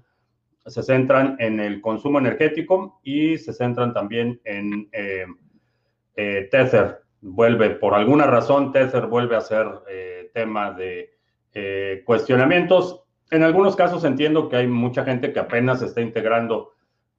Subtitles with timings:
[0.66, 5.26] se centran en el consumo energético y se centran también en eh,
[6.16, 7.02] eh, Tether.
[7.22, 11.11] Vuelve, por alguna razón, Tether vuelve a ser eh, tema de
[12.03, 13.03] cuestionamientos.
[13.31, 16.75] En algunos casos entiendo que hay mucha gente que apenas se está integrando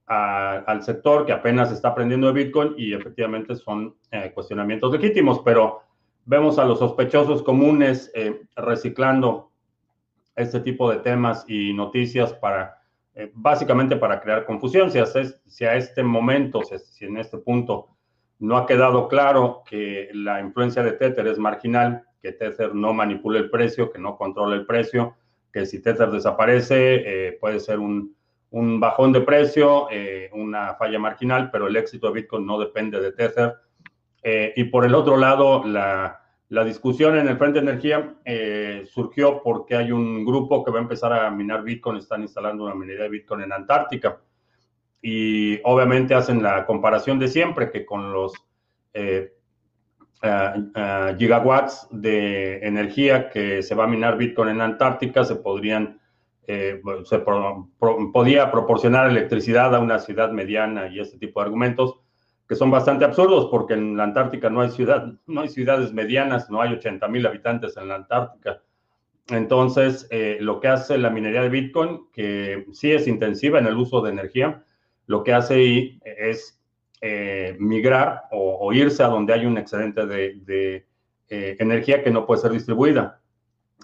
[0.07, 5.81] al sector que apenas está aprendiendo de Bitcoin y efectivamente son eh, cuestionamientos legítimos, pero
[6.25, 9.51] vemos a los sospechosos comunes eh, reciclando
[10.35, 12.81] este tipo de temas y noticias para,
[13.15, 14.91] eh, básicamente para crear confusión.
[14.91, 14.99] Si,
[15.45, 17.89] si a este momento, si en este punto
[18.39, 23.39] no ha quedado claro que la influencia de Tether es marginal, que Tether no manipula
[23.39, 25.15] el precio, que no controla el precio,
[25.51, 28.16] que si Tether desaparece puede ser un
[28.51, 32.99] un bajón de precio, eh, una falla marginal, pero el éxito de Bitcoin no depende
[32.99, 33.55] de Tether.
[34.23, 36.21] Eh, y por el otro lado, la,
[36.65, 40.81] discusión en el Frente de Energía eh, surgió porque hay un grupo que va a
[40.81, 44.21] empezar a minar Bitcoin, están instalando una minería de Bitcoin en Antártica.
[45.01, 48.33] Y obviamente hacen la comparación de siempre, que con los
[51.19, 55.96] gigawatts de energía que se va a minar Bitcoin en Antártica se podrían
[56.49, 61.99] eh, se podía proporcionar electricidad a una ciudad mediana y este tipo de argumentos
[62.47, 66.49] que son bastante absurdos porque en la Antártica no hay ciudad, no hay ciudades medianas,
[66.49, 68.61] no hay 80 mil habitantes en la Antártica.
[69.27, 73.75] Entonces, eh, lo que hace la minería de Bitcoin, que sí es intensiva en el
[73.75, 74.63] uso de energía,
[75.05, 76.61] lo que hace es
[77.01, 80.85] eh, migrar o, irse a donde hay un excedente de,
[81.29, 83.19] energía que no puede ser distribuida.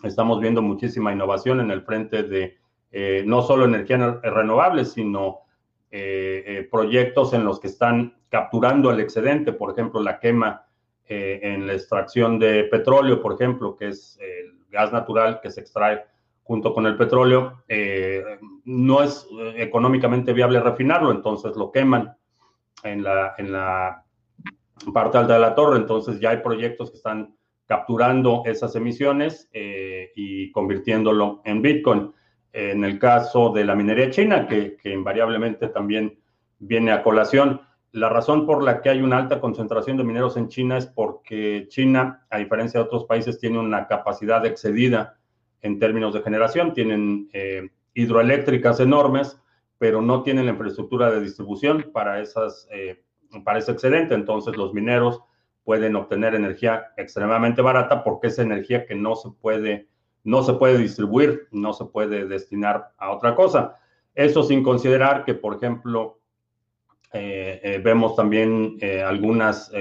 [0.03, 2.57] Estamos viendo muchísima innovación en el frente de
[2.91, 5.39] eh, no solo energías renovables, sino
[5.89, 10.65] eh, eh, proyectos en los que están capturando el excedente, por ejemplo, la quema
[11.05, 16.01] en la extracción de petróleo, por ejemplo, que es el gas natural que se extrae
[16.43, 17.61] junto con el petróleo,
[18.63, 19.27] no es
[19.57, 22.15] económicamente viable refinarlo, entonces lo queman
[22.83, 24.03] en la, en la
[24.91, 27.35] parte alta de la torre, entonces ya hay proyectos que están
[27.65, 32.13] capturando esas emisiones eh, y convirtiéndolo en Bitcoin.
[32.51, 36.19] En el caso de la minería china, que, invariablemente también
[36.59, 40.49] viene a colación, la razón por la que hay una alta concentración de mineros en
[40.49, 45.17] China es porque China, a diferencia de otros países, tiene una capacidad excedida
[45.61, 46.73] en términos de generación.
[46.73, 49.39] Tienen eh, hidroeléctricas enormes,
[49.77, 53.03] pero no tienen la infraestructura de distribución para, esas, eh,
[53.43, 54.15] para ese excedente.
[54.15, 55.21] Entonces, los mineros
[55.63, 59.87] pueden obtener energía extremadamente barata porque es energía que no se puede,
[60.23, 63.77] no se puede distribuir, no se puede destinar a otra cosa.
[64.13, 66.19] Eso sin considerar que, por ejemplo,
[67.13, 69.71] eh, eh, vemos también eh, algunas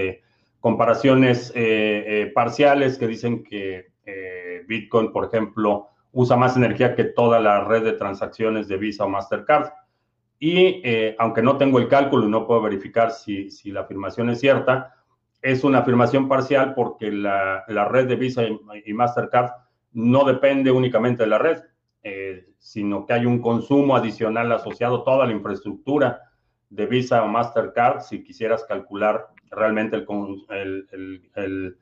[0.60, 1.52] comparaciones
[2.34, 3.90] parciales que dicen que
[4.68, 9.08] Bitcoin, por ejemplo, usa más energía que toda la red de transacciones de Visa o
[9.08, 9.70] Mastercard.
[10.38, 10.82] Y
[11.18, 15.01] aunque no tengo el cálculo y no puedo verificar si, si la afirmación es cierta,
[15.42, 19.50] es una afirmación parcial porque la, red de Visa y, Mastercard
[19.92, 21.58] no depende únicamente de la red,
[22.04, 26.20] eh, sino que hay un consumo adicional asociado a toda la infraestructura
[26.70, 28.00] de Visa o Mastercard.
[28.02, 31.76] Si quisieras calcular realmente el,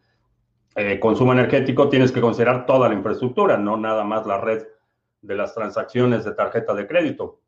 [0.74, 4.66] eh, consumo energético, tienes que considerar toda la infraestructura, no nada más la red
[5.20, 7.40] de las transacciones de tarjeta de crédito.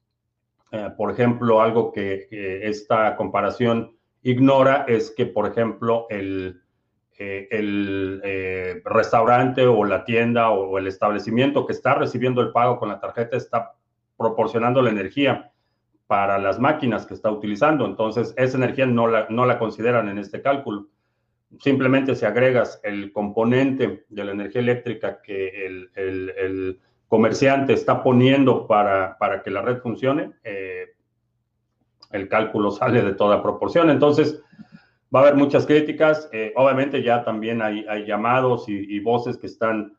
[0.70, 6.62] Eh, por ejemplo, algo que esta comparación ignora es que, por ejemplo, el,
[7.18, 12.78] eh, el eh, restaurante o la tienda o, el establecimiento que está recibiendo el pago
[12.78, 13.74] con la tarjeta está
[14.16, 15.52] proporcionando la energía
[16.06, 17.84] para las máquinas que está utilizando.
[17.86, 20.88] Entonces, esa energía no la, no la consideran en este cálculo.
[21.58, 29.18] Simplemente si agregas el componente de la energía eléctrica que el, comerciante está poniendo para,
[29.18, 30.94] para, que la red funcione, eh,
[32.12, 33.90] el cálculo sale de toda proporción.
[33.90, 34.42] Entonces,
[35.14, 36.28] Va a haber muchas críticas.
[36.32, 39.98] Eh, obviamente ya también hay, llamados y, voces que están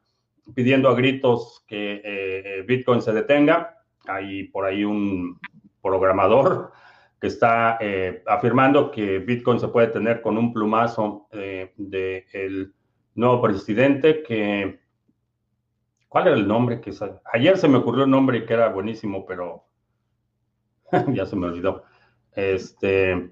[0.55, 3.77] pidiendo a gritos que eh, Bitcoin se detenga.
[4.07, 5.39] Hay por ahí un
[5.83, 6.71] programador
[7.21, 12.73] que está eh, afirmando que Bitcoin se puede tener con un plumazo del
[13.13, 14.81] nuevo presidente que...
[16.09, 16.81] ¿Cuál era el nombre?
[16.81, 16.91] que
[17.31, 19.65] Ayer se me ocurrió un nombre que era buenísimo, pero
[21.13, 21.83] ya se me olvidó.
[22.35, 23.31] Este...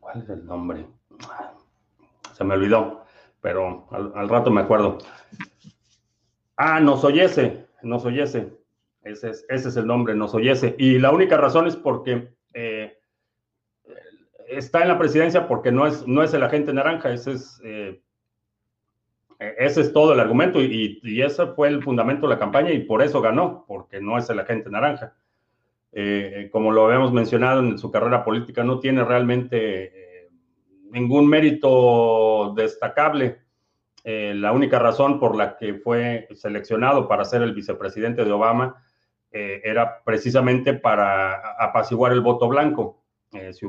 [0.00, 0.86] ¿Cuál es el nombre?
[2.32, 3.04] Se me olvidó,
[3.40, 4.98] pero al, rato me acuerdo.
[6.56, 8.52] Ah, nos oyese, nos oyese.
[9.02, 10.74] Ese es, ese es el nombre, nos oyese.
[10.78, 12.98] Y la única razón es porque eh,
[14.50, 18.02] está en la presidencia porque no es, el agente naranja, ese es, eh,
[19.58, 22.80] ese es todo el argumento y, y, ese fue el fundamento de la campaña y
[22.80, 25.14] por eso ganó, porque no es el agente naranja.
[25.92, 30.28] Eh, como lo habíamos mencionado en su carrera política, no tiene realmente eh,
[30.90, 33.40] ningún mérito destacable.
[34.04, 38.82] Eh, la única razón por la que fue seleccionado para ser el vicepresidente de Obama
[39.32, 43.04] era precisamente para apaciguar el voto blanco.
[43.52, 43.64] Si,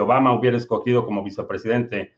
[0.00, 2.14] Obama, hubiera escogido como vicepresidente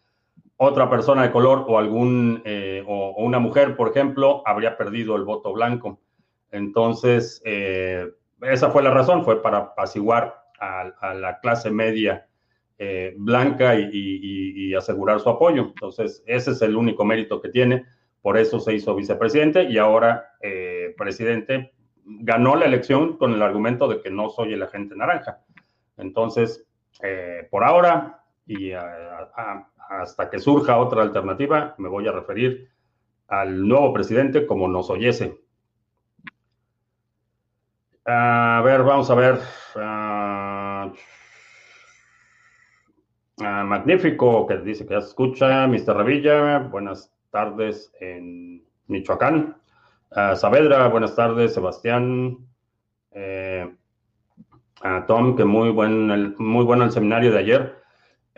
[0.56, 2.42] otra persona de color o algún
[2.86, 6.00] o, o, una mujer, por ejemplo, habría perdido el voto blanco.
[6.50, 12.26] Entonces, esa fue la razón, fue para apaciguar a, la clase media
[12.78, 15.62] eh, blanca y, asegurar su apoyo.
[15.62, 17.86] Entonces, ese es el único mérito que tiene.
[18.20, 21.72] Por eso se hizo vicepresidente y ahora eh, presidente
[22.04, 25.40] ganó la elección con el argumento de que no soy el agente naranja.
[25.96, 26.66] Entonces,
[27.02, 28.72] eh, por ahora y
[29.88, 32.70] hasta que surja otra alternativa, me voy a referir
[33.28, 35.40] al nuevo presidente como nos oyese.
[38.04, 39.40] A ver, vamos a ver.
[39.74, 40.92] Ah,
[43.40, 45.66] ah, magnífico, que dice que ya se escucha.
[45.66, 45.96] Mr.
[45.96, 49.56] Revilla, buenas tardes en Michoacán.
[50.12, 51.54] Uh, Saavedra, buenas tardes.
[51.54, 52.38] Sebastián.
[53.10, 53.74] Eh,
[55.06, 57.85] Tom, que muy, buen, muy bueno el seminario de ayer.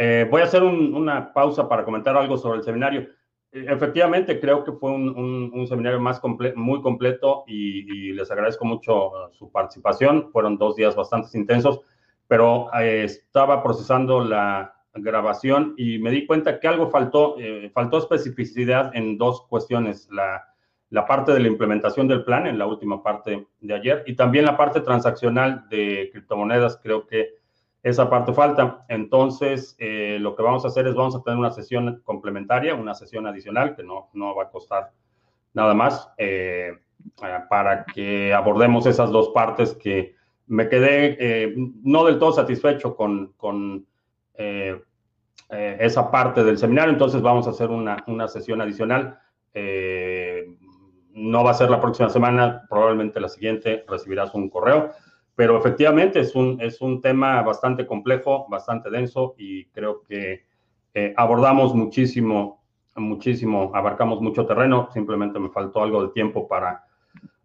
[0.01, 3.09] Eh, voy a hacer una pausa para comentar algo sobre el seminario.
[3.51, 6.21] Efectivamente, creo que fue un, seminario más
[6.55, 10.31] muy completo y, les agradezco mucho uh, su participación.
[10.31, 11.81] Fueron dos días bastante intensos,
[12.29, 17.99] pero eh, estaba procesando la grabación y me di cuenta que algo faltó, eh, faltó
[17.99, 20.09] especificidad en dos cuestiones.
[20.13, 20.45] La,
[20.91, 24.45] la parte de la implementación del plan en la última parte de ayer y también
[24.45, 26.79] la parte transaccional de criptomonedas.
[26.83, 27.38] Creo que
[27.83, 28.85] esa parte falta.
[28.89, 32.95] Entonces, eh, lo que vamos a hacer es vamos a tener una sesión complementaria, una
[32.95, 34.91] sesión adicional que no, no va a costar
[35.55, 36.73] nada más eh,
[37.23, 40.17] eh, para que abordemos esas dos partes que
[40.47, 43.87] me quedé no del todo satisfecho con, con
[45.51, 46.93] esa parte del seminario.
[46.93, 49.19] Entonces, vamos a hacer una, una sesión adicional.
[51.13, 54.91] no va a ser la próxima semana, probablemente la siguiente recibirás un correo
[55.39, 60.47] pero efectivamente es un, es un tema bastante complejo, bastante denso y creo que
[60.95, 62.65] eh, abordamos muchísimo,
[62.97, 66.85] muchísimo, abarcamos mucho terreno, simplemente me faltó algo de tiempo para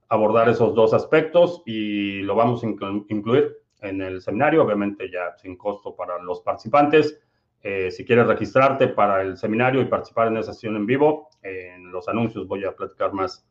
[0.09, 5.55] abordar esos dos aspectos y lo vamos a incluir en el seminario, obviamente ya sin
[5.55, 7.21] costo para los participantes.
[7.62, 11.91] Eh, si quieres registrarte para el seminario y participar en esa sesión en vivo, en
[11.91, 13.47] los anuncios voy a platicar más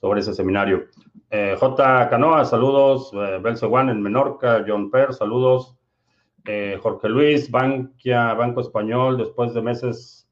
[0.00, 0.86] sobre ese seminario.
[1.30, 2.08] Eh, J.
[2.08, 3.10] Canoa, saludos.
[3.12, 4.64] Eh, Belceguán en Menorca.
[4.66, 5.76] John Per, saludos.
[6.44, 10.28] Eh, Jorge Luis, Bankia, Banco Español, después de meses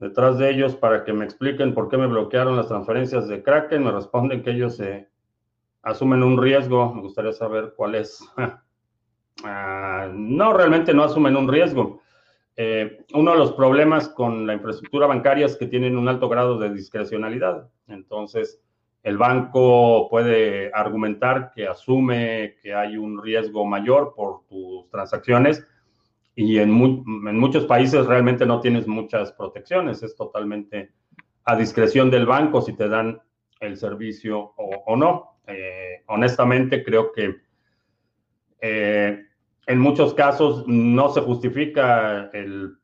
[0.00, 3.84] detrás de ellos para que me expliquen por qué me bloquearon las transferencias de Kraken.
[3.84, 5.08] Me responden que ellos se
[5.82, 6.92] asumen un riesgo.
[6.92, 8.20] Me gustaría saber cuál es.
[9.42, 12.00] Ah, no, realmente no asumen un riesgo.
[12.56, 16.58] Eh, uno de los problemas con la infraestructura bancaria es que tienen un alto grado
[16.58, 17.68] de discrecionalidad.
[17.88, 18.62] Entonces,
[19.02, 25.66] el banco puede argumentar que asume que hay un riesgo mayor por tus transacciones
[26.36, 30.02] y en, muchos países realmente no tienes muchas protecciones.
[30.02, 30.92] Es totalmente
[31.44, 33.20] a discreción del banco si te dan
[33.60, 35.38] el servicio o, no.
[35.46, 37.36] Eh, honestamente, creo que
[39.66, 42.76] en muchos casos no se justifica el,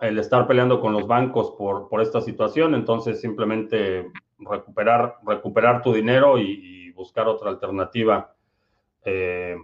[0.00, 6.78] estar peleando con los bancos por, esta situación, entonces simplemente recuperar, recuperar tu dinero y,
[6.92, 8.34] buscar otra alternativa.
[9.06, 9.56] Eh,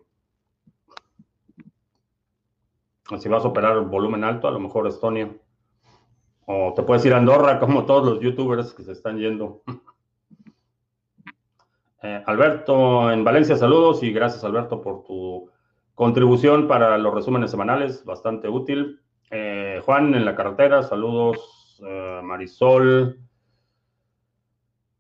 [3.19, 5.31] si vas a operar volumen alto, a lo mejor Estonia.
[6.47, 9.61] O te puedes ir a Andorra, como todos los youtubers que se están yendo.
[12.03, 15.51] Eh, Alberto, en Valencia, saludos y gracias, Alberto, por tu
[15.97, 19.01] contribución para los resúmenes semanales, bastante útil.
[19.33, 21.83] Eh, Juan, en la carretera, saludos.
[22.23, 23.19] Marisol,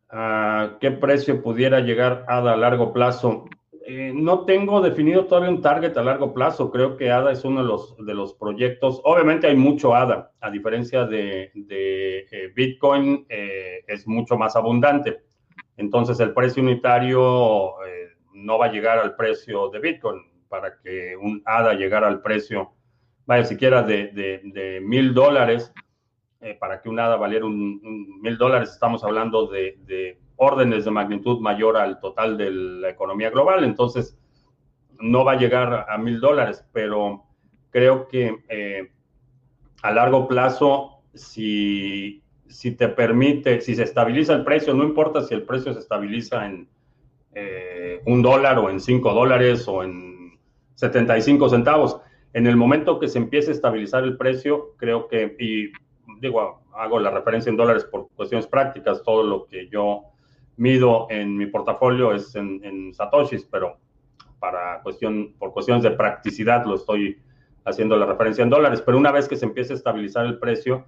[0.09, 3.47] ¿A qué precio pudiera llegar ADA a largo plazo?
[3.87, 6.71] Eh, no tengo definido todavía un target a largo plazo.
[6.71, 9.01] Creo que ADA es uno de los, de los proyectos.
[9.05, 15.23] Obviamente hay mucho ADA, a diferencia de, eh, Bitcoin, eh, es mucho más abundante.
[15.77, 17.75] Entonces el precio unitario
[18.33, 20.23] no va a llegar al precio de Bitcoin.
[20.49, 22.73] Para que un ADA llegara al precio,
[23.27, 25.73] vaya, siquiera de mil dólares,
[26.47, 31.41] eh, para que un ADA valiera un mil dólares, estamos hablando de, órdenes de magnitud
[31.41, 33.65] mayor al total de la economía global.
[33.65, 34.19] Entonces,
[35.01, 37.25] no va a llegar a mil dólares, pero
[37.71, 38.93] creo que eh,
[39.83, 45.35] a largo plazo, si, si te permite, si se estabiliza el precio, no importa si
[45.35, 46.69] el precio se estabiliza en
[47.35, 50.16] eh, un dólar o en cinco dólares o en
[50.77, 52.01] 75 centavos.
[52.33, 55.73] En el momento que se empiece a estabilizar el precio, creo que, y
[56.21, 60.05] digo, hago la referencia en dólares por cuestiones prácticas, todo lo que yo
[60.57, 63.79] mido en mi portafolio es en, satoshis, pero
[64.39, 67.19] para cuestión, por cuestiones de practicidad lo estoy
[67.65, 70.87] haciendo la referencia en dólares, pero una vez que se empiece a estabilizar el precio,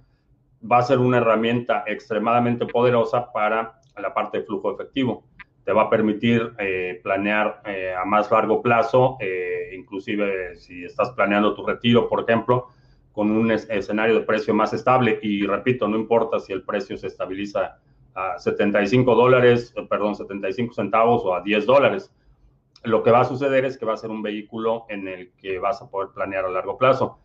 [0.69, 5.23] va a ser una herramienta extremadamente poderosa para la parte de flujo efectivo.
[5.69, 11.11] Te va a permitir eh, planear eh, a más largo plazo, eh, inclusive si estás
[11.11, 12.69] planeando tu retiro, por ejemplo,
[13.11, 15.19] con un escenario de precio más estable.
[15.21, 17.77] Y repito, no importa si el precio se estabiliza
[18.15, 22.11] a 75 dólares, eh, perdón, 75 centavos o a 10 dólares.
[22.83, 25.59] Lo que va a suceder es que va a ser un vehículo en el que
[25.59, 27.19] vas a poder planear a largo plazo.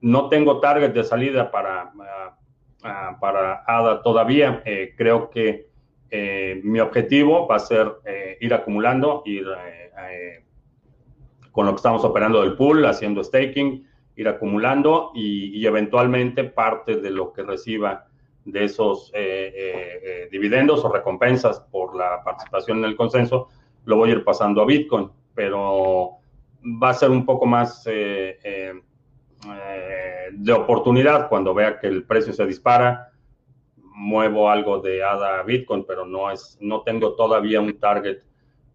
[0.00, 2.36] No tengo target de salida para, ah,
[2.82, 4.64] ah, para ADA todavía.
[4.64, 5.72] Eh, creo que
[6.16, 7.92] eh, mi objetivo va a ser
[8.40, 9.46] ir acumulando, ir
[11.50, 17.10] con lo que estamos operando del pool, haciendo staking, ir acumulando y, eventualmente parte de
[17.10, 18.06] lo que reciba
[18.44, 23.48] de esos eh, eh, eh, dividendos o recompensas por la participación en el consenso,
[23.84, 26.18] lo voy a ir pasando a Bitcoin, pero
[26.82, 28.82] va a ser un poco más de
[30.52, 33.12] oportunidad cuando vea que el precio se dispara,
[33.94, 38.18] muevo algo de ADA a Bitcoin, pero no, es, no tengo todavía un target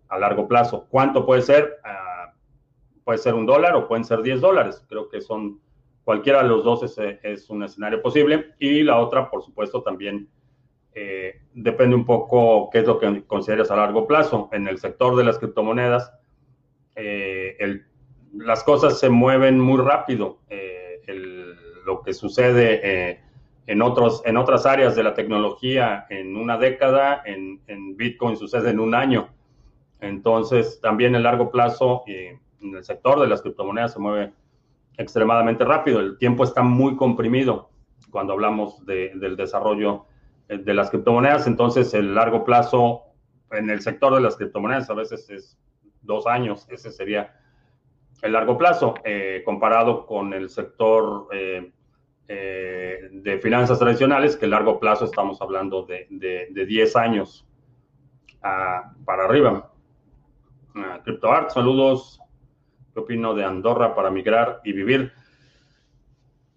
[0.08, 0.88] a largo plazo.
[0.90, 1.78] ¿Cuánto puede ser?
[1.84, 2.34] Ah,
[3.04, 4.84] puede ser un dólar o pueden ser 10 dólares.
[4.88, 5.60] Creo que son,
[6.04, 8.54] cualquiera de los dos es, un escenario posible.
[8.60, 10.30] Y la otra, por supuesto, también
[10.94, 14.50] eh, depende un poco qué es lo que consideras a largo plazo.
[14.54, 16.14] En el sector de las criptomonedas,
[16.96, 17.58] eh,
[18.34, 20.40] las cosas se mueven muy rápido.
[20.50, 21.02] Eh,
[21.86, 23.29] lo que sucede
[23.70, 28.72] en, otros, en otras áreas de la tecnología en una década, en, en Bitcoin sucede
[28.72, 29.30] en un año.
[30.00, 34.34] Entonces, también en largo plazo, en el sector de las criptomonedas se mueve
[34.98, 36.00] extremadamente rápido.
[36.00, 37.70] El tiempo está muy comprimido
[38.10, 40.06] cuando hablamos del desarrollo
[40.48, 41.46] eh, de las criptomonedas.
[41.46, 43.04] Entonces, el largo plazo
[43.52, 45.60] en el sector de las criptomonedas a veces es
[46.02, 46.66] dos años.
[46.72, 47.36] Ese sería
[48.24, 51.72] el largo plazo eh, comparado con el sector eh,
[52.36, 57.46] de finanzas tradicionales, que el largo plazo estamos hablando de, de, 10 años
[58.44, 59.72] ah, para arriba.
[60.76, 62.20] Uh, CryptoArt, saludos
[62.94, 65.12] ¿Qué opino de Andorra para migrar y vivir?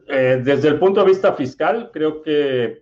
[0.09, 2.82] Eh, desde el punto de vista fiscal, creo que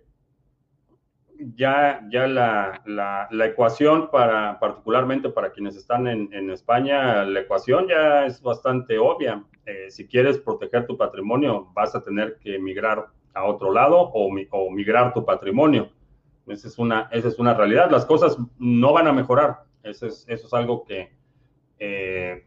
[1.55, 8.25] ya, ya la, la, ecuación para, particularmente para quienes están en, España, la ecuación ya
[8.25, 9.43] es bastante obvia.
[9.65, 14.29] Eh, si quieres proteger tu patrimonio, vas a tener que migrar a otro lado o,
[14.51, 15.89] o migrar tu patrimonio.
[16.47, 17.89] Esa es, una, esa es una realidad.
[17.89, 19.63] Las cosas no van a mejorar.
[19.83, 21.11] Eso es, eso es algo que
[21.79, 22.43] eh,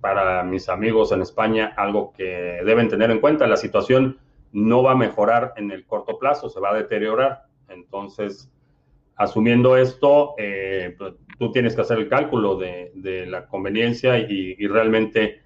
[0.00, 3.46] para mis amigos en España algo que deben tener en cuenta.
[3.46, 4.18] La situación
[4.52, 7.45] no va a mejorar en el corto plazo, se va a deteriorar.
[7.68, 8.50] Entonces,
[9.16, 12.92] asumiendo esto, eh, pues, tú tienes que hacer el cálculo de,
[13.26, 15.42] la conveniencia y, realmente,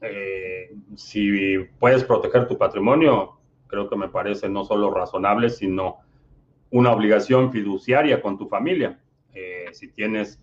[0.00, 5.98] eh, si puedes proteger tu patrimonio, creo que me parece no solo razonable, sino
[6.70, 8.98] una obligación fiduciaria con tu familia.
[9.34, 10.42] Eh, si tienes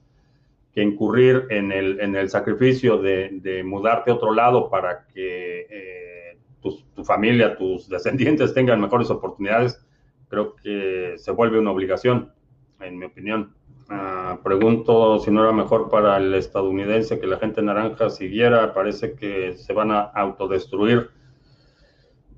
[0.74, 6.38] que incurrir en el, en el sacrificio de, mudarte a otro lado para que eh,
[6.62, 9.84] tu, familia, tus descendientes tengan mejores oportunidades,
[10.30, 12.32] creo que se vuelve una obligación,
[12.80, 13.54] en mi opinión.
[13.90, 19.16] Ah, pregunto si no era mejor para el estadounidense que la gente naranja siguiera, parece
[19.16, 21.10] que se van a autodestruir.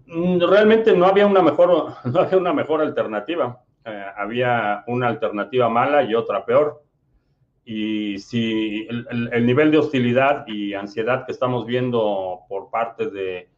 [0.08, 3.64] Mm, realmente no había una mejor, no había una mejor alternativa.
[3.84, 6.84] Eh, había una alternativa mala y otra peor.
[7.64, 13.50] Y si el, nivel de hostilidad y ansiedad que estamos viendo por parte de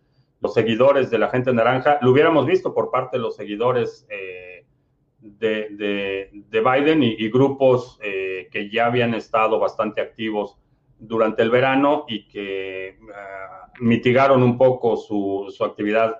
[0.43, 4.65] los seguidores de la gente naranja, lo hubiéramos visto por parte de los seguidores eh,
[5.21, 10.59] de, Biden y, grupos eh, que ya habían estado bastante activos
[10.99, 12.99] durante el verano y que
[13.79, 16.17] mitigaron un poco su, su actividad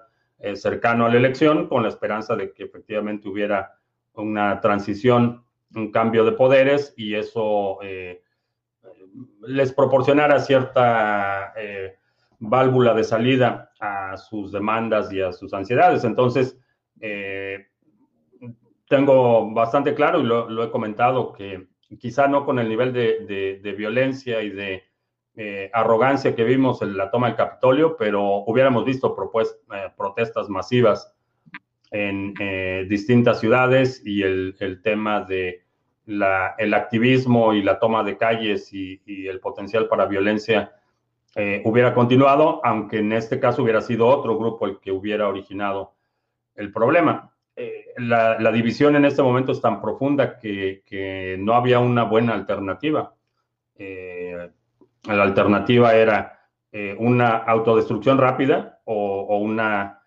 [0.56, 3.78] cercano a la elección con la esperanza de que efectivamente hubiera
[4.14, 8.24] una transición, un cambio de poderes y eso eh,
[9.42, 11.98] les proporcionara cierta eh,
[12.50, 16.04] válvula de salida a sus demandas y a sus ansiedades.
[16.04, 16.58] Entonces,
[17.00, 17.68] eh,
[18.88, 21.68] tengo bastante claro y lo, he comentado que
[22.00, 24.84] quizá no con el nivel de, violencia y de
[25.74, 29.16] arrogancia que vimos en la toma del Capitolio, pero hubiéramos visto
[29.96, 31.14] protestas masivas
[31.94, 35.64] en eh, distintas ciudades y el, tema de
[36.06, 40.74] el activismo y la toma de calles y, el potencial para violencia
[41.36, 45.96] eh, hubiera continuado, aunque en este caso hubiera sido otro grupo el que hubiera originado
[46.56, 47.32] el problema.
[47.56, 53.14] Eh, la, división en este momento es tan profunda que, no había una buena alternativa.
[53.78, 56.40] la alternativa era
[56.98, 60.04] una autodestrucción rápida o una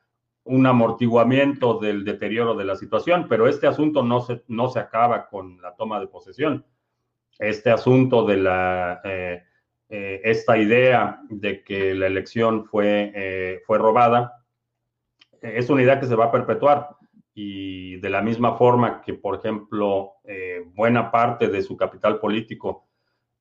[0.47, 5.27] un amortiguamiento del deterioro de la situación, pero este asunto no se, no se acaba
[5.27, 6.65] con la toma de posesión.
[7.39, 9.01] Este asunto de la,
[9.89, 14.45] eh, eh, esta idea de que la elección fue, eh, fue robada,
[15.41, 16.89] es una idea que se va a perpetuar.
[17.35, 20.15] Y de la misma forma que, por ejemplo,
[20.75, 22.89] buena parte de su capital político,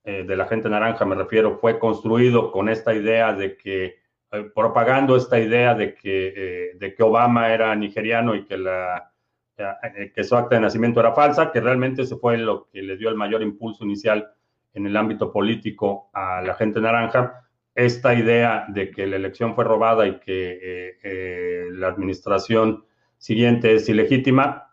[0.04, 3.96] de la gente naranja me refiero, fue construido con esta idea de que
[4.36, 9.12] eh, propagando esta idea de que, eh, de que Obama era nigeriano y que, la,
[9.58, 12.98] eh, que su acta de nacimiento era falsa, que realmente ese fue lo que le
[12.98, 14.34] dio el mayor impulso inicial
[14.76, 17.48] en el ámbito político a la gente naranja.
[17.74, 22.86] Esta idea de que la elección fue robada y que la administración
[23.18, 24.70] siguiente es ilegítima,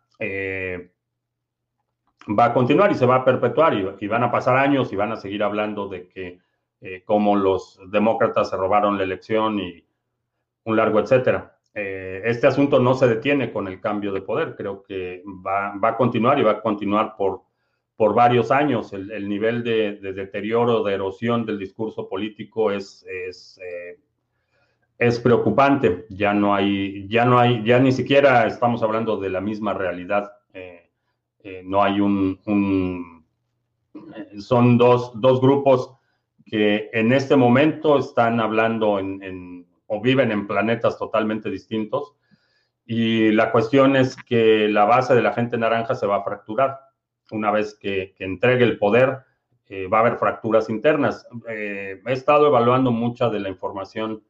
[2.28, 5.12] va a continuar y se va a perpetuar y, van a pasar años y van
[5.12, 6.38] a seguir hablando de que
[6.80, 9.84] eh, cómo los demócratas se robaron la elección y
[10.64, 11.56] un largo etcétera.
[11.74, 15.96] Eh, este asunto no se detiene con el cambio de poder, creo que va, a
[15.96, 17.42] continuar y va a continuar por,
[17.96, 18.92] por varios años.
[18.92, 23.98] El, nivel de, deterioro, de erosión del discurso político es, es, eh,
[24.98, 26.06] es preocupante.
[26.08, 30.32] Ya no hay, ya no hay, ya ni siquiera estamos hablando de la misma realidad.
[31.64, 33.22] no hay un, un
[34.38, 35.92] son dos, dos grupos
[36.44, 42.14] que en este momento están hablando en, o viven en planetas totalmente distintos.
[42.84, 46.78] Y la cuestión es que la base de la gente naranja se va a fracturar.
[47.32, 49.18] Una vez que, entregue el poder,
[49.66, 51.26] eh, va a haber fracturas internas.
[51.48, 54.22] Eh, he estado evaluando mucha de la información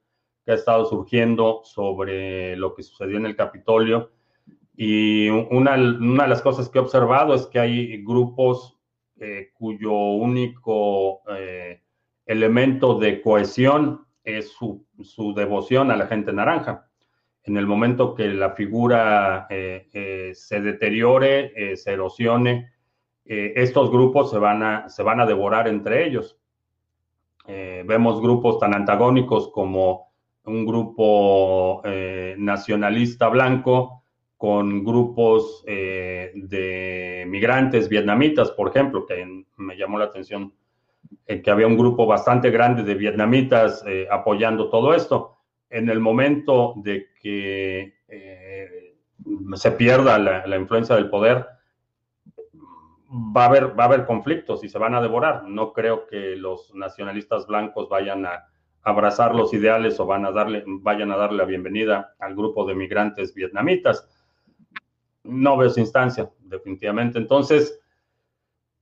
[0.44, 4.10] que ha estado surgiendo sobre lo que sucedió en el Capitolio.
[4.74, 8.78] Y una, una de las cosas que he observado es que hay grupos
[9.20, 11.22] eh, cuyo único
[12.26, 16.88] elemento de cohesión es su, devoción a la gente naranja.
[17.44, 22.72] En el momento que la figura eh, eh, se deteriore, eh, se erosione,
[23.24, 26.38] estos grupos se van, a, se van a devorar entre ellos.
[27.46, 30.12] vemos grupos tan antagónicos como
[30.44, 31.82] un grupo
[32.36, 34.02] nacionalista blanco
[34.36, 40.52] con grupos de migrantes vietnamitas, por ejemplo, que me llamó la atención
[41.26, 45.38] que había un grupo bastante grande de vietnamitas eh, apoyando todo esto.
[45.70, 48.94] En el momento de que eh,
[49.54, 51.46] se pierda la, influencia del poder,
[53.12, 55.44] va a, haber, va a haber conflictos y se van a devorar.
[55.44, 58.48] No creo que los nacionalistas blancos vayan a
[58.82, 62.74] abrazar los ideales o van a darle, vayan a darle la bienvenida al grupo de
[62.74, 64.08] migrantes vietnamitas.
[65.24, 67.18] No veo esa instancia, definitivamente.
[67.18, 67.78] Entonces,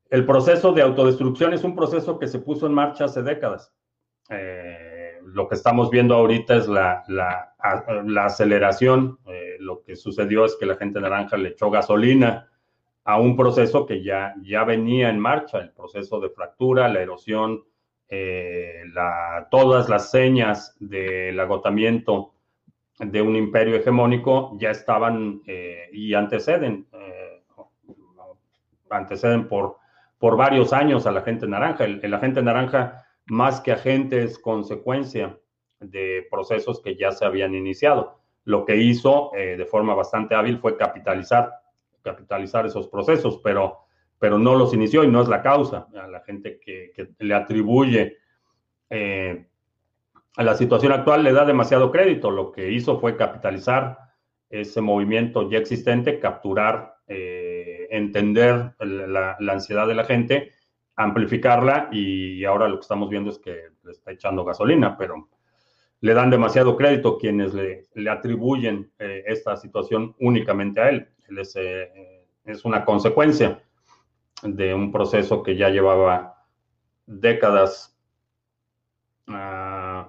[0.09, 3.75] el proceso de autodestrucción es un proceso que se puso en marcha hace décadas.
[4.31, 7.05] Eh, lo que estamos viendo ahorita es la,
[8.25, 9.19] aceleración.
[9.27, 12.50] Eh, lo que sucedió es que la gente naranja le echó gasolina
[13.11, 17.65] a un proceso que ya, ya venía en marcha, el proceso de fractura, la erosión,
[18.09, 22.35] eh, la, todas las señas del agotamiento
[23.01, 27.43] de un imperio hegemónico ya estaban eh, y anteceden, eh,
[28.91, 29.79] anteceden por,
[30.19, 31.85] por varios años al agente naranja.
[31.85, 35.37] El, el, agente naranja, más que agente, es consecuencia
[35.81, 38.21] de procesos que ya se habían iniciado.
[38.45, 41.60] Lo que hizo de forma bastante hábil fue capitalizar
[42.03, 43.79] capitalizar esos procesos, pero,
[44.19, 45.89] pero no los inició y no es la causa.
[45.95, 48.19] A la gente que, que le atribuye
[48.89, 49.47] eh,
[50.37, 52.31] a la situación actual le da demasiado crédito.
[52.31, 53.99] Lo que hizo fue capitalizar
[54.49, 60.53] ese movimiento ya existente, capturar, eh, entender la, la, ansiedad de la gente,
[60.97, 65.29] amplificarla y ahora lo que estamos viendo es que le está echando gasolina, pero
[66.01, 71.09] le dan demasiado crédito quienes le, le atribuyen eh, esta situación únicamente a él.
[71.29, 73.63] él es, eh, es, una consecuencia
[74.43, 76.47] de un proceso que ya llevaba
[77.07, 77.95] décadas
[79.29, 80.07] uh,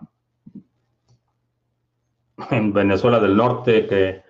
[2.50, 4.22] en Venezuela del Norte, que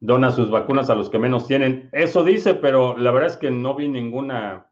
[0.00, 1.88] dona sus vacunas a los que menos tienen.
[1.92, 4.66] Eso dice, pero la verdad es que no vi ninguna,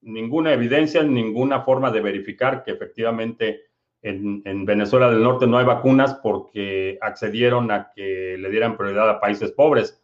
[0.00, 3.69] ninguna evidencia, ninguna forma de verificar que efectivamente
[4.02, 9.20] en, Venezuela del Norte no hay vacunas porque accedieron a que le dieran prioridad a
[9.20, 10.02] países pobres.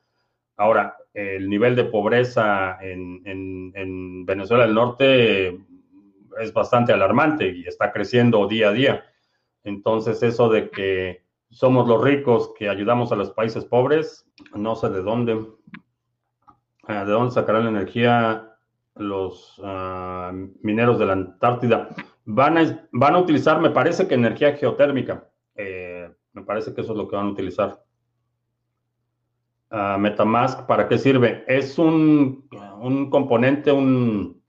[0.56, 5.58] Ahora, el nivel de pobreza en, en, Venezuela del Norte
[6.40, 9.04] es bastante alarmante y está creciendo día a día.
[9.64, 14.90] Entonces, eso de que somos los ricos que ayudamos a los países pobres, no sé
[14.90, 15.46] de dónde.
[16.82, 18.56] Ah, ¿De dónde sacarán la energía
[18.94, 20.32] los uh,
[20.62, 21.88] mineros de la Antártida?
[22.26, 25.28] Van a, van a utilizar, me parece que energía geotérmica.
[25.54, 27.82] Eh, me parece que eso es lo que van a utilizar.
[29.70, 31.44] Uh, Metamask, ¿para qué sirve?
[31.46, 32.48] Es un,
[32.80, 34.42] un componente, un,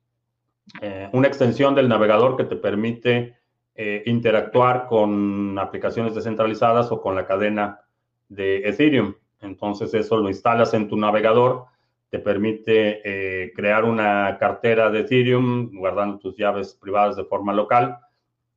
[0.81, 3.37] eh, una extensión del navegador que te permite
[3.75, 7.79] eh, interactuar con aplicaciones descentralizadas o con la cadena
[8.27, 9.15] de Ethereum.
[9.39, 11.65] Entonces eso lo instalas en tu navegador
[12.09, 17.99] te permite eh, crear una cartera de Ethereum guardando tus llaves privadas de forma local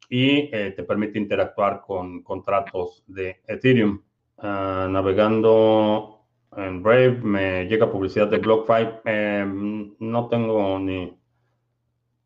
[0.09, 4.03] y eh, te permite interactuar con contratos de Ethereum.
[4.37, 6.25] Uh, navegando
[6.57, 8.89] en Brave me llega publicidad de BlockFi.
[9.05, 9.45] Eh,
[9.99, 11.17] no tengo ni,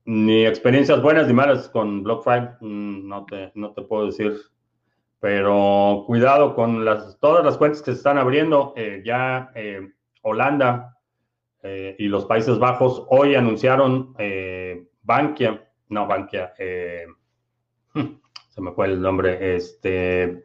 [0.04, 2.64] ni experiencias buenas ni malas con BlockFi.
[2.64, 4.34] Mm, no te, no te puedo decir.
[5.20, 8.74] Pero cuidado con las, todas las cuentas que se están abriendo.
[9.02, 9.50] ya
[10.22, 10.93] Holanda
[11.66, 17.06] eh, y los Países Bajos hoy anunciaron eh, Bankia, no Bankia, eh,
[18.50, 20.42] se me fue el nombre, este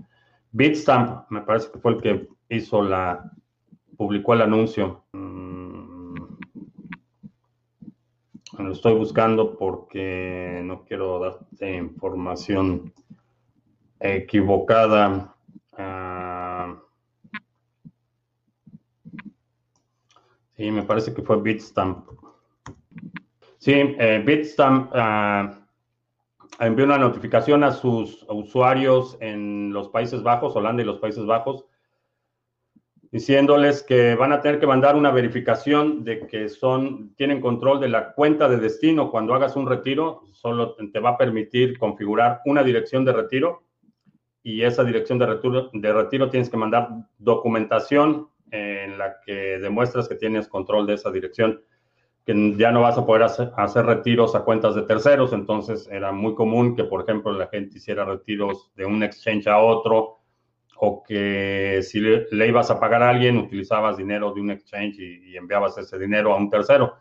[0.51, 3.31] Bitstamp, me parece que fue el que hizo la,
[3.97, 5.03] publicó el anuncio.
[5.11, 6.15] Mm,
[8.57, 12.93] lo estoy buscando porque no quiero darte información
[13.99, 15.35] equivocada.
[15.77, 16.18] Uh,
[20.59, 22.05] Sí, me parece que fue Bitstamp.
[23.59, 25.55] Sí, eh, Bitstamp uh,
[26.59, 31.63] envió una notificación a sus usuarios en los Países Bajos, Holanda y los Países Bajos,
[33.09, 37.87] diciéndoles que van a tener que mandar una verificación de que son, tienen control de
[37.87, 39.11] la cuenta de destino.
[39.11, 43.63] Cuando hagas un retiro, solo te va a permitir configurar una dirección de retiro
[44.43, 50.07] y esa dirección de retiro, de retiro tienes que mandar documentación en la que demuestras
[50.07, 51.61] que tienes control de esa dirección,
[52.25, 56.35] que ya no vas a poder hacer, retiros a cuentas de terceros, entonces era muy
[56.35, 60.19] común que, por ejemplo, la gente hiciera retiros de un exchange a otro,
[60.81, 65.35] o que si le, ibas a pagar a alguien, utilizabas dinero de un exchange y,
[65.35, 66.95] enviabas ese dinero a un tercero.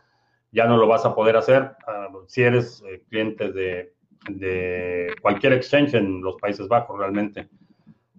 [0.51, 3.93] Ya no lo vas a poder hacer uh, si eres eh, cliente de,
[4.31, 7.49] de, cualquier exchange en los Países Bajos realmente.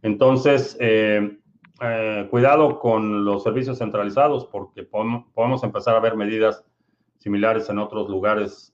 [0.02, 1.40] Entonces, eh,
[1.82, 6.66] eh, cuidado con los servicios centralizados porque podemos, empezar a ver medidas
[7.18, 8.74] similares en otros lugares.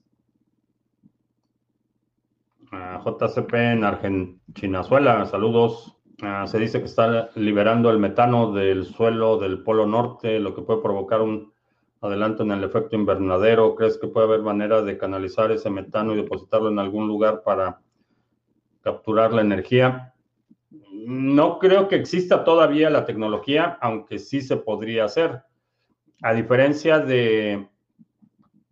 [2.72, 5.96] Uh, JCP en Argentinazuela, saludos.
[6.22, 10.62] Uh, se dice que está liberando el metano del suelo del Polo Norte, lo que
[10.62, 11.52] puede provocar un
[12.00, 13.74] adelanto en el efecto invernadero.
[13.76, 17.80] ¿Crees que puede haber manera de canalizar ese metano y depositarlo en algún lugar para
[18.82, 20.14] capturar la energía?
[21.08, 25.40] No creo que exista todavía la tecnología, aunque sí se podría hacer.
[26.20, 27.68] A diferencia de,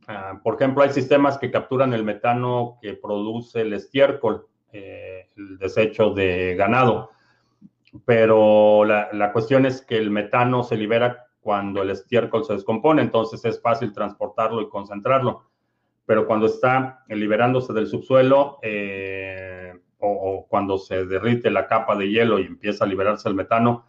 [0.08, 5.58] uh, por ejemplo, hay sistemas que capturan el metano que produce el estiércol, eh, el
[5.58, 7.10] desecho de ganado.
[8.04, 13.02] Pero la, la, cuestión es que el metano se libera cuando el estiércol se descompone,
[13.02, 15.44] entonces es fácil transportarlo y concentrarlo.
[16.04, 19.72] Pero cuando está liberándose del subsuelo eh,
[20.04, 23.86] o, cuando se derrite la capa de hielo y empieza a liberarse el metano,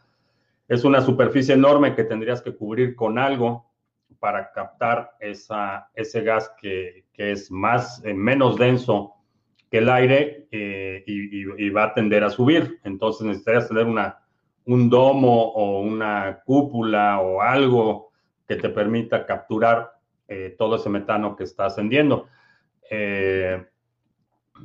[0.67, 3.71] es una superficie enorme que tendrías que cubrir con algo
[4.19, 9.13] para captar ese gas que, es más, eh, menos denso
[9.69, 12.79] que el aire eh, y, va a tender a subir.
[12.83, 14.19] Entonces necesitarías tener una,
[14.65, 18.11] un domo o una cúpula o algo
[18.47, 19.91] que te permita capturar
[20.27, 22.27] eh, todo ese metano que está ascendiendo.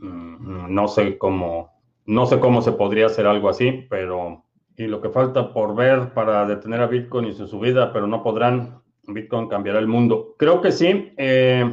[0.00, 1.72] No sé cómo,
[2.06, 4.44] no sé cómo se podría hacer algo así, pero
[4.76, 8.22] y lo que falta por ver para detener a Bitcoin y su subida, pero no
[8.22, 8.80] podrán.
[9.06, 10.34] Bitcoin cambiará el mundo.
[10.38, 11.12] Creo que sí.
[11.18, 11.70] Eh,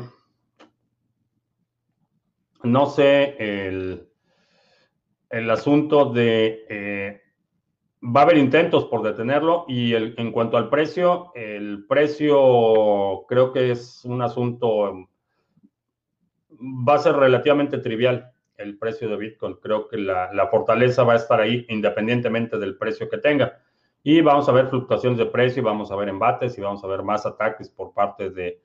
[2.63, 4.10] no sé, el,
[5.30, 6.65] el asunto de...
[6.67, 7.21] Eh,
[8.03, 13.53] va a haber intentos por detenerlo y el, en cuanto al precio, el precio creo
[13.53, 15.08] que es un asunto,
[16.59, 19.55] va a ser relativamente trivial el precio de Bitcoin.
[19.55, 23.59] Creo que la, la, fortaleza va a estar ahí independientemente del precio que tenga.
[24.03, 26.87] Y vamos a ver fluctuaciones de precio, y vamos a ver embates y vamos a
[26.87, 28.61] ver más ataques por parte de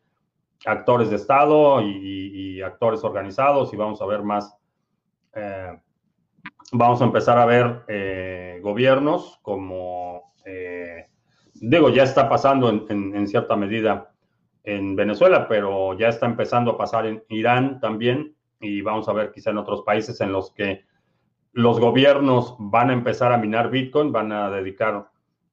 [0.64, 4.56] actores de Estado y, y actores organizados y vamos a ver más,
[5.34, 5.78] eh,
[6.72, 11.08] vamos a empezar a ver eh, gobiernos como, eh,
[11.54, 14.11] digo, ya está pasando en, en, en cierta medida
[14.64, 19.32] en Venezuela, pero ya está empezando a pasar en Irán también y vamos a ver
[19.32, 20.84] quizá en otros países en los que
[21.52, 25.10] los gobiernos van a empezar a minar Bitcoin, van a dedicar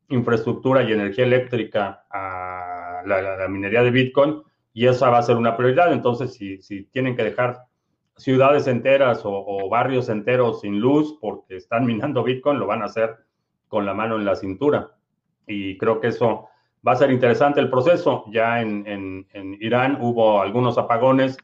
[0.10, 4.41] infraestructura y energía eléctrica a la, minería de Bitcoin
[4.74, 5.91] y esa va a ser una prioridad.
[5.91, 7.63] Entonces, si, si tienen que dejar
[8.15, 13.17] ciudades enteras o, barrios enteros sin luz porque están minando Bitcoin, lo van a hacer
[13.67, 14.91] con la mano en la cintura.
[15.48, 16.48] Y creo que eso
[16.88, 18.26] va a ser interesante el proceso.
[18.32, 21.38] Ya en, en, en Irán hubo algunos apagones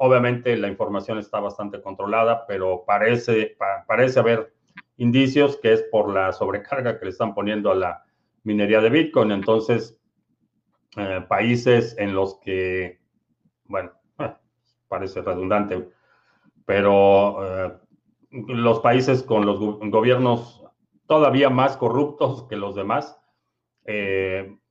[0.00, 4.54] Obviamente la información está bastante controlada, pero parece, parece haber
[4.96, 8.04] indicios que es por la sobrecarga que le están poniendo a la
[8.44, 9.32] minería de Bitcoin.
[9.32, 9.98] Entonces,
[10.96, 13.00] eh, países en los que,
[13.64, 14.32] bueno, eh,
[14.86, 15.88] parece redundante,
[16.64, 17.72] pero eh,
[18.30, 20.64] los países con los gobiernos
[21.08, 23.20] todavía más corruptos que los demás,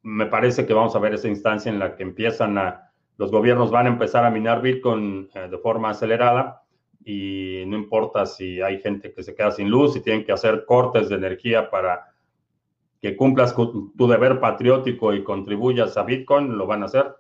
[0.08, 3.72] me parece que vamos a ver esa instancia en la que empiezan a los gobiernos
[3.72, 6.64] van a empezar a minar Bitcoin eh, de forma acelerada
[7.04, 10.64] y no importa si hay gente que se queda sin luz, si tienen que hacer
[10.66, 12.06] cortes de energía para
[13.02, 17.14] que cumplas tu deber patriótico y contribuyas a Bitcoin, lo van a hacer.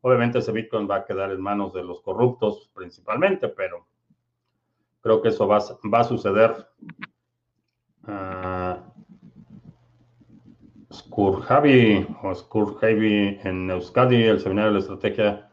[0.00, 3.86] Obviamente ese Bitcoin va a quedar en manos de los corruptos principalmente, pero
[5.02, 5.58] creo que eso va,
[5.92, 6.66] va a suceder.
[8.08, 8.89] Uh,
[10.92, 15.50] Skurjavi o Skurjavi en Euskadi, el seminario de la estrategia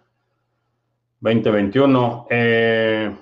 [1.20, 2.28] 2021.
[2.30, 3.16] Eh,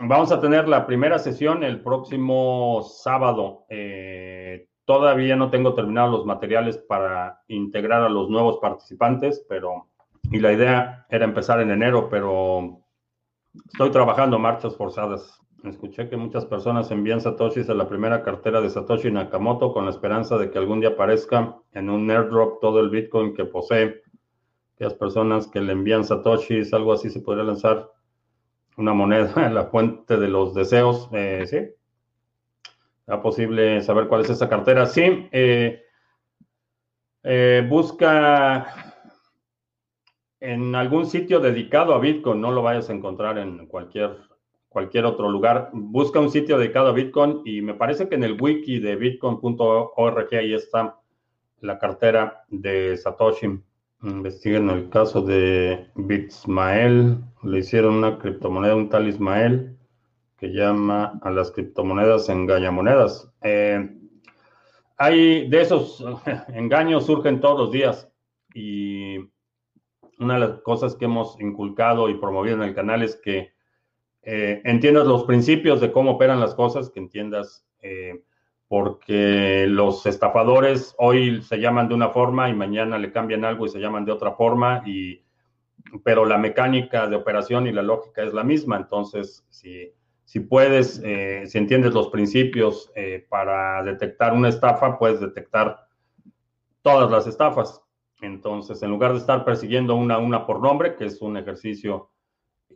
[0.00, 3.64] vamos a tener la primera sesión el próximo sábado.
[3.70, 9.88] Eh, todavía no tengo terminados los materiales para integrar a los nuevos participantes, pero
[10.30, 12.80] y la idea era empezar en enero, pero
[13.72, 15.40] estoy trabajando marchas forzadas.
[15.64, 19.92] Escuché que muchas personas envían satoshis a la primera cartera de Satoshi Nakamoto con la
[19.92, 24.02] esperanza de que algún día aparezca en un airdrop todo el Bitcoin que posee.
[24.76, 27.90] Que las personas que le envían satoshis, algo así, se podría lanzar
[28.76, 31.08] una moneda en la fuente de los deseos.
[31.12, 31.56] Eh, sí.
[33.06, 34.84] ¿Es posible saber cuál es esa cartera?
[34.84, 35.28] Sí.
[35.32, 35.82] Eh,
[37.22, 38.66] eh, busca
[40.40, 42.38] en algún sitio dedicado a Bitcoin.
[42.38, 44.33] No lo vayas a encontrar en cualquier
[44.74, 45.70] cualquier otro lugar.
[45.72, 50.34] Busca un sitio dedicado a Bitcoin y me parece que en el wiki de bitcoin.org
[50.34, 50.98] ahí está
[51.60, 53.60] la cartera de Satoshi.
[54.02, 57.18] Investiguen el caso de Bitsmael.
[57.44, 59.78] Le hicieron una criptomoneda, un tal Ismael,
[60.36, 63.32] que llama a las criptomonedas engañamonedas.
[63.42, 63.96] Eh,
[64.96, 66.04] hay de esos
[66.48, 68.10] engaños surgen todos los días
[68.52, 69.18] y
[70.18, 73.53] una de las cosas que hemos inculcado y promovido en el canal es que
[74.24, 78.22] eh, entiendas los principios de cómo operan las cosas, que entiendas, eh,
[78.68, 83.68] porque los estafadores hoy se llaman de una forma y mañana le cambian algo y
[83.68, 85.22] se llaman de otra forma, y,
[86.02, 88.76] pero la mecánica de operación y la lógica es la misma.
[88.76, 89.92] Entonces, si,
[90.24, 95.86] si puedes, eh, si entiendes los principios eh, para detectar una estafa, puedes detectar
[96.82, 97.82] todas las estafas.
[98.20, 102.10] Entonces, en lugar de estar persiguiendo una a una por nombre, que es un ejercicio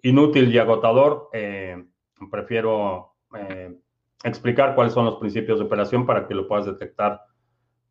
[0.02, 1.84] inútil y agotador, eh,
[2.30, 3.76] prefiero eh,
[4.24, 7.22] explicar cuáles son los principios de operación para que lo puedas detectar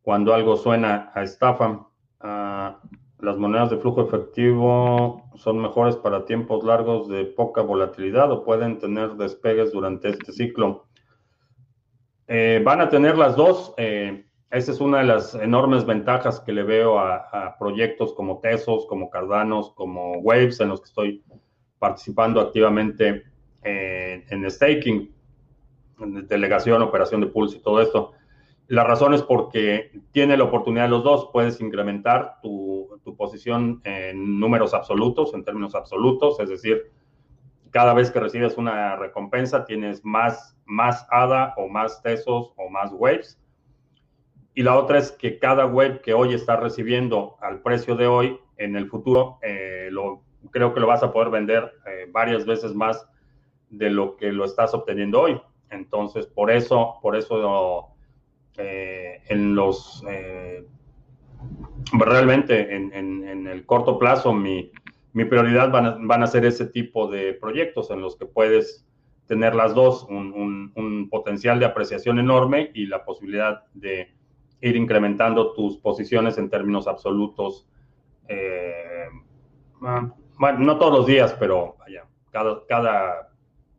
[0.02, 1.88] cuando algo suena a estafa.
[2.20, 2.80] Ah,
[3.20, 8.78] las monedas de flujo efectivo son mejores para tiempos largos de poca volatilidad o pueden
[8.78, 10.86] tener despegues durante este ciclo.
[12.28, 13.74] Eh, van a tener las dos.
[14.50, 19.10] Esa es una de las enormes ventajas que le veo a, proyectos como Tesos, como
[19.10, 21.24] Cardanos, como Waves, en los que estoy
[21.80, 23.24] participando activamente
[23.64, 25.14] eh, en staking,
[26.00, 28.14] en delegación, operación de pulse y todo esto.
[28.68, 31.30] La razón es porque tiene la oportunidad de los dos.
[31.32, 36.92] Puedes incrementar tu, tu, posición en números absolutos, en términos absolutos, es decir,
[37.72, 42.92] cada vez que recibes una recompensa tienes más, más ADA o más tesos o más
[42.94, 43.40] waves.
[44.54, 48.40] Y la otra es que cada wave que hoy estás recibiendo al precio de hoy,
[48.58, 52.74] en el futuro, eh, lo, creo que lo vas a poder vender eh, varias veces
[52.74, 53.08] más
[53.70, 55.42] de lo que lo estás obteniendo hoy.
[55.70, 57.90] Entonces, por eso, por eso
[58.58, 60.04] eh, en los
[61.94, 64.72] realmente en, el corto plazo mi,
[65.18, 68.86] mi prioridad van a, ser ese tipo de proyectos en los que puedes
[69.26, 74.14] tener las dos, un, potencial de apreciación enorme y la posibilidad de
[74.62, 77.68] ir incrementando tus posiciones en términos absolutos.
[78.28, 79.08] Eh,
[80.38, 83.30] bueno, no todos los días, pero vaya, cada, cada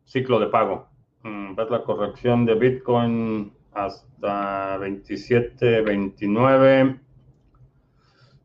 [0.05, 0.87] ciclo de pago.
[1.23, 6.99] Mm, ves la corrección de Bitcoin hasta 27, 29.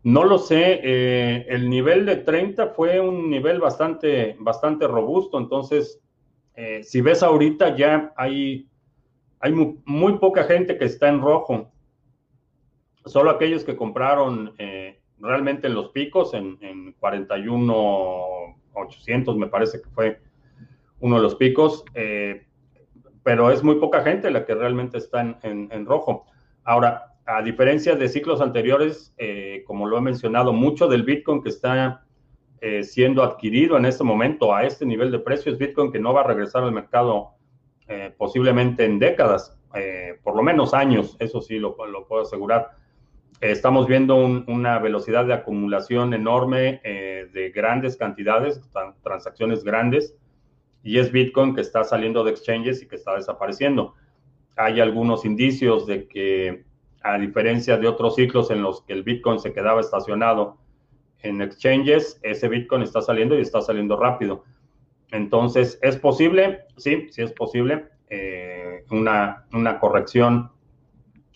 [0.05, 5.98] No lo sé, eh, el nivel de 30 fue un nivel bastante, bastante robusto, entonces,
[6.55, 8.68] eh, si ves ahorita ya hay,
[9.40, 11.72] hay muy, poca gente que está en rojo,
[13.07, 17.74] solo aquellos que compraron eh, realmente en los picos, en, en 41,
[18.72, 20.20] 800 me parece que fue
[21.00, 21.85] uno de los picos,
[23.22, 26.24] pero es muy poca gente la que realmente está en, en rojo.
[26.64, 31.48] Ahora, a diferencia de ciclos anteriores, eh, como lo he mencionado, mucho del Bitcoin que
[31.48, 32.05] está
[32.61, 36.12] eh, siendo adquirido en este momento a este nivel de precio es Bitcoin que no
[36.12, 37.31] va a regresar al mercado
[37.88, 39.59] eh, posiblemente en décadas,
[40.22, 42.70] por lo menos años, eso sí lo, puedo asegurar.
[43.40, 48.61] Estamos viendo una velocidad de acumulación enorme de grandes cantidades,
[49.03, 50.16] transacciones grandes,
[50.83, 53.94] y es Bitcoin que está saliendo de exchanges y que está desapareciendo.
[54.57, 56.64] Hay algunos indicios de que
[57.03, 60.59] a diferencia de otros ciclos en los que el Bitcoin se quedaba estacionado
[61.20, 64.44] en exchanges, ese Bitcoin está saliendo y está saliendo rápido.
[65.11, 66.64] Entonces, ¿es posible?
[66.77, 67.87] Sí, sí es posible.
[68.09, 70.51] Eh, una, una, corrección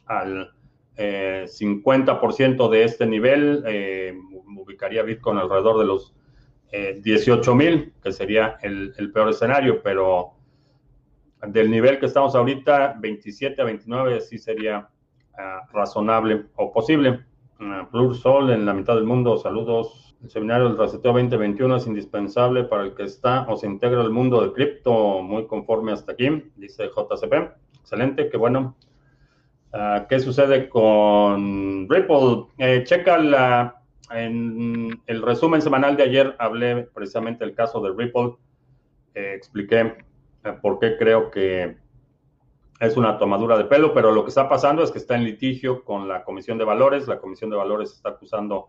[0.07, 0.53] al
[0.99, 4.19] 50% eh, de este nivel eh,
[4.57, 6.15] ubicaría Bitcoin alrededor de los
[6.71, 10.35] 18 mil, que sería el, el, peor escenario, pero
[11.47, 14.87] del nivel que estamos ahorita, 27 a 29, sí sería
[15.73, 17.25] razonable o posible.
[17.91, 20.17] Plur Sol en la mitad del mundo, saludos.
[20.23, 24.11] El seminario del Reseteo 2021 es indispensable para el que está o se integra al
[24.11, 27.53] mundo de cripto, muy conforme hasta aquí, dice JCP.
[27.81, 28.77] Excelente, qué bueno.
[29.73, 32.47] Ah, ¿Qué sucede con Ripple?
[32.57, 38.37] Eh, checa la, en el resumen semanal de ayer, hablé precisamente del caso de Ripple.
[39.15, 39.95] Eh, expliqué
[40.45, 41.77] eh, por qué creo que
[42.81, 45.85] es una tomadura de pelo, pero lo que está pasando es que está en litigio
[45.85, 47.07] con la Comisión de Valores.
[47.07, 48.69] La Comisión de Valores está acusando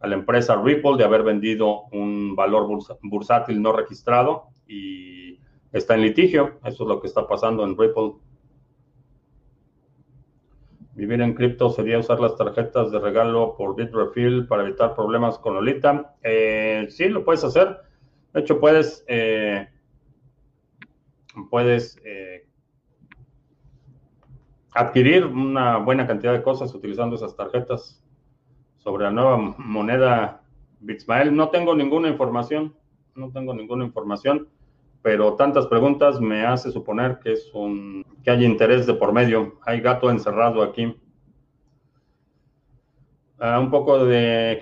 [0.00, 2.68] a la empresa Ripple de haber vendido un valor
[3.02, 5.40] bursátil no registrado y
[5.72, 6.58] está en litigio.
[6.64, 8.12] Eso es lo que está pasando en Ripple.
[10.98, 15.54] Vivir en cripto sería usar las tarjetas de regalo por Bitrefill para evitar problemas con
[15.54, 16.16] Lolita.
[16.24, 17.82] Eh, sí, lo puedes hacer.
[18.34, 19.68] De hecho, puedes, eh,
[21.50, 22.48] puedes eh,
[24.72, 28.02] adquirir una buena cantidad de cosas utilizando esas tarjetas
[28.78, 30.42] sobre la nueva moneda
[30.80, 31.32] Bitsmael.
[31.32, 32.74] No tengo ninguna información,
[33.14, 34.48] no tengo ninguna información,
[35.08, 39.58] pero tantas preguntas me hace suponer que es un que hay interés de por medio.
[39.64, 41.00] Hay gato encerrado aquí.
[43.38, 44.60] Ah, un poco de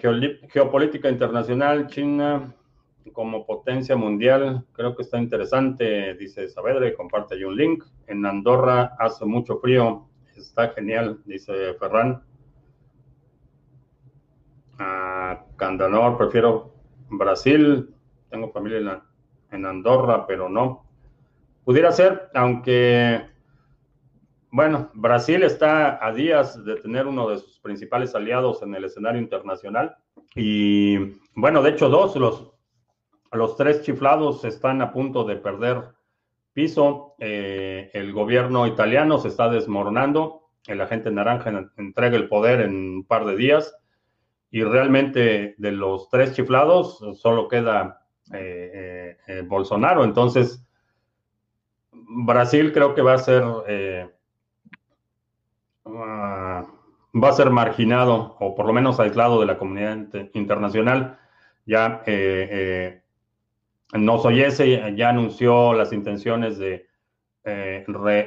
[0.48, 2.54] geopolítica internacional, China
[3.12, 7.82] como potencia mundial, creo que está interesante, dice Saavedra, comparte ahí un link.
[8.06, 10.06] En Andorra hace mucho frío,
[10.36, 12.22] está genial, dice Ferran.
[14.78, 16.72] A Candanor, prefiero
[17.10, 17.92] Brasil,
[18.30, 19.15] tengo familia en,
[19.50, 20.84] Andorra, pero no.
[21.64, 23.26] Pudiera ser, aunque,
[24.50, 29.20] bueno, Brasil está a días de tener uno de sus principales aliados en el escenario
[29.20, 29.96] internacional.
[30.34, 30.96] Y
[31.34, 32.56] bueno, de hecho, dos, los
[33.36, 35.82] los tres chiflados están a punto de perder
[36.52, 37.14] piso.
[37.18, 40.42] Eh, el gobierno italiano se está desmoronando.
[40.66, 43.76] el agente naranja entregue el poder en un par de días
[44.50, 50.04] y realmente de los tres chiflados solo queda eh, eh, Bolsonaro.
[50.04, 50.62] Entonces,
[51.92, 53.42] Brasil creo que va a ser
[55.84, 56.66] ah,
[57.14, 61.18] va a ser marginado o por lo menos aislado de la comunidad internacional.
[61.64, 63.02] Ya eh,
[63.92, 66.86] nos oyese, ya anunció las intenciones de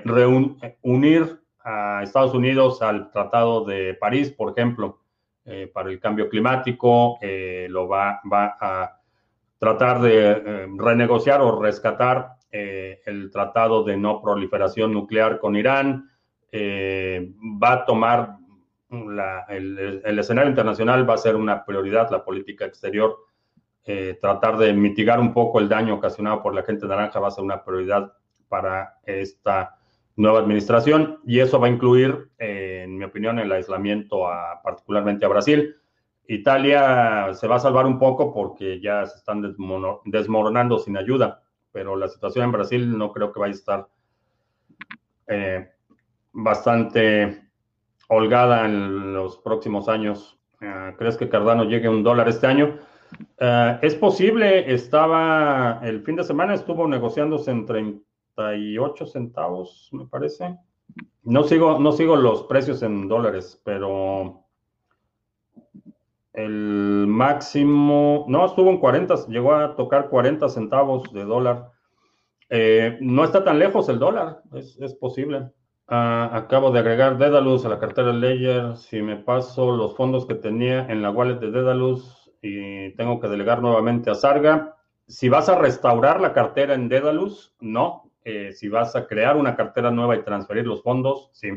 [0.03, 4.99] reunir a Estados Unidos al Tratado de París, por ejemplo,
[5.51, 8.98] eh, para el cambio climático, eh, lo va, va, a
[9.59, 16.09] tratar de eh, renegociar o rescatar el Tratado de No Proliferación Nuclear con Irán,
[16.51, 18.37] va a tomar
[18.89, 23.17] el, el, escenario internacional, va a ser una prioridad, la política exterior,
[24.19, 27.43] tratar de mitigar un poco el daño ocasionado por la gente naranja va a ser
[27.43, 28.13] una prioridad
[28.47, 29.77] para esta
[30.19, 35.25] nueva administración y eso va a incluir, eh, en mi opinión, el aislamiento a, particularmente
[35.25, 35.75] a Brasil.
[36.29, 39.41] Italia se va a salvar un poco porque ya se están
[40.05, 43.87] desmoronando sin ayuda, pero la situación en Brasil no creo que vaya a estar
[45.25, 45.71] eh,
[46.31, 47.49] bastante
[48.09, 50.39] holgada en los próximos años.
[50.61, 52.77] Eh, ¿Crees que Cardano llegue a un dólar este año?
[53.81, 58.03] es posible, estaba el fin de semana estuvo negociándose en 30
[59.07, 60.55] centavos, me parece.
[61.23, 64.45] No sigo los precios en dólares, pero
[66.45, 71.71] el máximo, no, estuvo en 40, llegó a tocar 40 centavos de dólar.
[72.49, 75.51] Eh, no está tan lejos el dólar, es, posible.
[75.87, 78.77] Ah, acabo de agregar Dedalus a la cartera Ledger.
[78.77, 83.27] Si me paso los fondos que tenía en la wallet de Dedalus y tengo que
[83.27, 84.75] delegar nuevamente a Sarga,
[85.07, 89.55] si vas a restaurar la cartera en Dedalus, no, eh, si vas a crear una
[89.55, 91.49] cartera nueva y transferir los fondos, sí.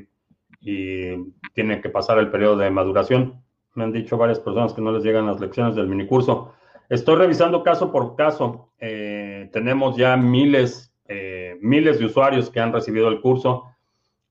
[0.61, 3.43] Y tiene que pasar el periodo de maduración.
[3.75, 6.53] Me han dicho varias personas que no les llegan las lecciones del minicurso.
[6.89, 8.70] Estoy revisando caso por caso.
[8.79, 13.64] Eh, tenemos ya miles, eh, miles de usuarios que han recibido el curso.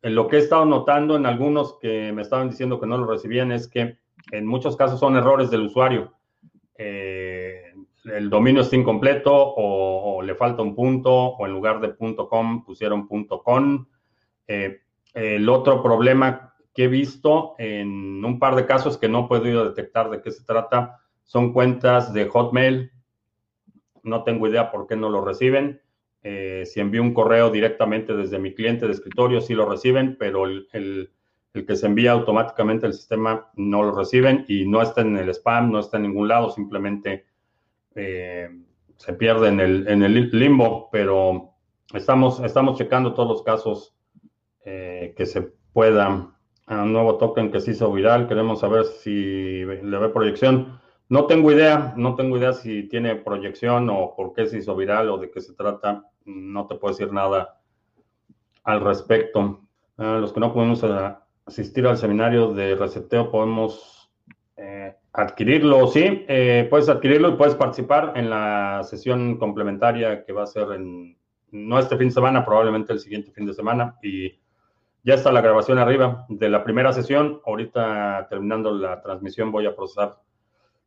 [0.03, 3.51] lo que he estado notando en algunos que me estaban diciendo que no lo recibían
[3.51, 3.97] es que
[4.31, 6.11] en muchos casos son errores del usuario
[8.05, 13.07] el dominio está incompleto o, le falta un punto o en lugar de .com pusieron
[13.07, 13.85] .com.
[14.47, 14.81] Eh,
[15.13, 19.65] el otro problema que he visto en un par de casos que no he podido
[19.65, 22.91] detectar de qué se trata son cuentas de Hotmail.
[24.03, 25.81] No tengo idea por qué no lo reciben.
[26.23, 30.45] Eh, si envío un correo directamente desde mi cliente de escritorio, sí lo reciben, pero
[30.45, 30.67] el,
[31.53, 35.29] el que se envía automáticamente al sistema no lo reciben y no está en el
[35.29, 37.25] spam, no está en ningún lado, simplemente
[37.95, 38.49] eh,
[38.95, 41.55] se pierde en el, en el limbo, pero
[41.93, 43.95] estamos, estamos checando todos los casos
[44.63, 45.41] eh, que se
[45.73, 46.33] puedan.
[46.71, 50.79] A un nuevo token que se hizo viral, queremos saber si le ve proyección.
[51.09, 55.09] No tengo idea, no tengo idea si tiene proyección o por qué se hizo viral
[55.09, 56.05] o de qué se trata.
[56.23, 57.59] No te puedo decir nada
[58.63, 59.59] al respecto.
[59.97, 60.81] los que no podemos
[61.45, 64.09] asistir al seminario de reseteo, podemos
[64.55, 70.43] eh, adquirirlo, sí, eh, puedes adquirirlo y puedes participar en la sesión complementaria que va
[70.43, 71.17] a ser en,
[71.51, 73.97] no este fin de semana, probablemente el siguiente fin de semana.
[74.01, 74.40] Y
[75.03, 77.41] ya está la grabación arriba de la primera sesión.
[77.45, 80.17] Ahorita terminando la transmisión voy a procesar,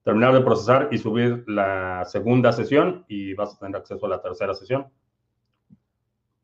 [0.02, 4.22] terminar de procesar y subir la segunda sesión y vas a tener acceso a la
[4.22, 4.86] tercera sesión.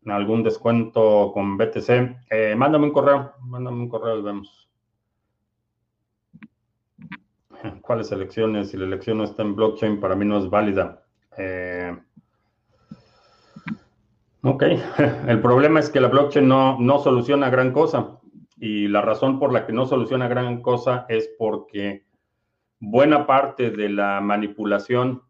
[0.07, 1.91] ¿Algún descuento con BTC?
[2.31, 4.61] Eh, mándame un correo, mándame un correo y vemos.
[7.83, 11.05] cuáles elecciones, si la elección no está en blockchain, para mí no es válida.
[11.37, 11.97] Eh,
[14.43, 14.62] ok,
[15.28, 18.18] el problema es que la blockchain no, no soluciona gran cosa.
[18.57, 22.05] Y la razón por la que no soluciona gran cosa es porque
[22.78, 25.22] buena parte de la manipulación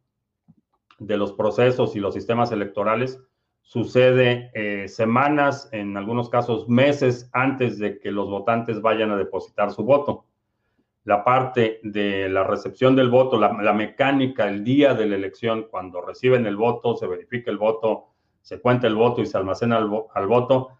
[0.99, 3.21] de los procesos y los sistemas electorales
[3.63, 9.71] sucede eh, semanas, en algunos casos meses antes de que los votantes vayan a depositar
[9.71, 10.27] su voto
[11.05, 16.01] la parte de la recepción del voto, la, mecánica el día de la elección, cuando
[16.01, 18.10] reciben el voto, se verifica el voto,
[18.43, 20.71] se cuenta el voto y se almacena al, voto,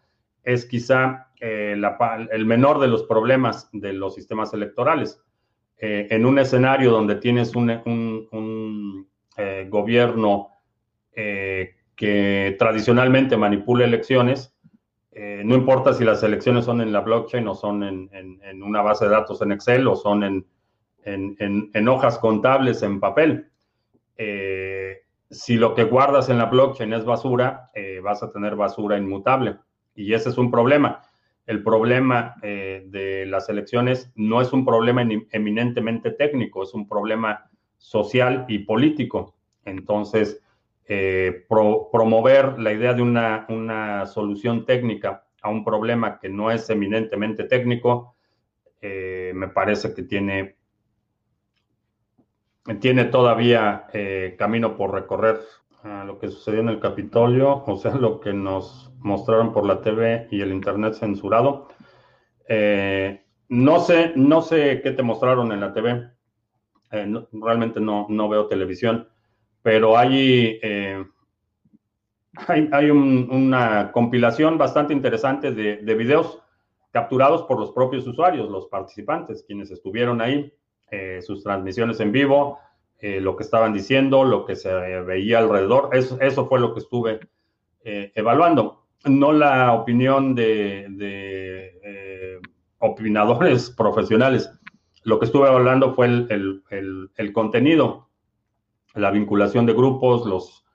[0.43, 1.75] es quizá eh,
[2.31, 5.21] el menor de los problemas de los sistemas electorales.
[5.77, 9.07] Eh, en un escenario donde tienes un,
[9.37, 10.49] eh, gobierno
[11.13, 14.55] que tradicionalmente manipula elecciones,
[15.13, 19.11] no importa si las elecciones son en la blockchain o son en, una base de
[19.11, 20.45] datos en Excel o son
[21.03, 23.51] en, hojas contables en papel.
[25.31, 29.57] Si lo que guardas en la blockchain es basura, eh, vas a tener basura inmutable.
[29.95, 31.01] Y ese es un problema.
[31.47, 35.01] el problema eh, de las elecciones no es un problema
[35.31, 39.35] eminentemente técnico, es un problema social y político.
[39.65, 40.39] Entonces,
[40.85, 46.69] eh, promover la idea de una, una, solución técnica a un problema que no es
[46.69, 48.15] eminentemente técnico,
[48.81, 50.55] me parece que tiene,
[52.79, 53.87] tiene todavía
[54.37, 55.39] camino por recorrer.
[55.83, 60.27] lo que sucedió en el Capitolio, o sea, lo que nos mostraron por la TV
[60.31, 61.67] y el Internet censurado.
[62.47, 66.09] Eh, no sé, no sé qué te mostraron en la TV.
[66.91, 69.07] Eh, realmente no, no, veo televisión,
[69.61, 71.05] pero hay, eh,
[72.47, 76.43] hay, hay una compilación bastante interesante de, videos
[76.91, 80.53] capturados por los propios usuarios, los participantes, quienes estuvieron ahí,
[81.21, 82.59] sus transmisiones en vivo,
[83.01, 84.71] lo que estaban diciendo, lo que se
[85.01, 85.89] veía alrededor.
[85.93, 87.19] Eso, eso fue lo que estuve
[87.83, 90.87] evaluando no la opinión de,
[91.83, 92.39] eh,
[92.79, 94.51] opinadores profesionales.
[95.03, 98.09] Lo que estuve hablando fue el, contenido,
[98.93, 100.65] la vinculación de grupos, los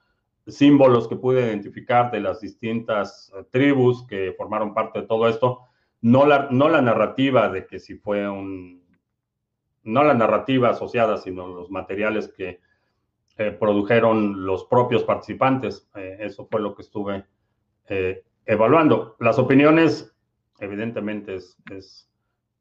[0.48, 5.60] símbolos que pude identificar de las distintas eh, tribus que formaron parte de todo esto,
[6.00, 8.82] no la, no la narrativa de que si fue un,
[9.87, 12.61] no la narrativa asociada, sino los materiales que
[13.39, 15.89] eh, produjeron los propios participantes.
[15.95, 17.24] eso fue lo que estuve
[17.89, 19.16] eh, evaluando.
[19.20, 20.14] Las opiniones,
[20.59, 22.11] evidentemente, es,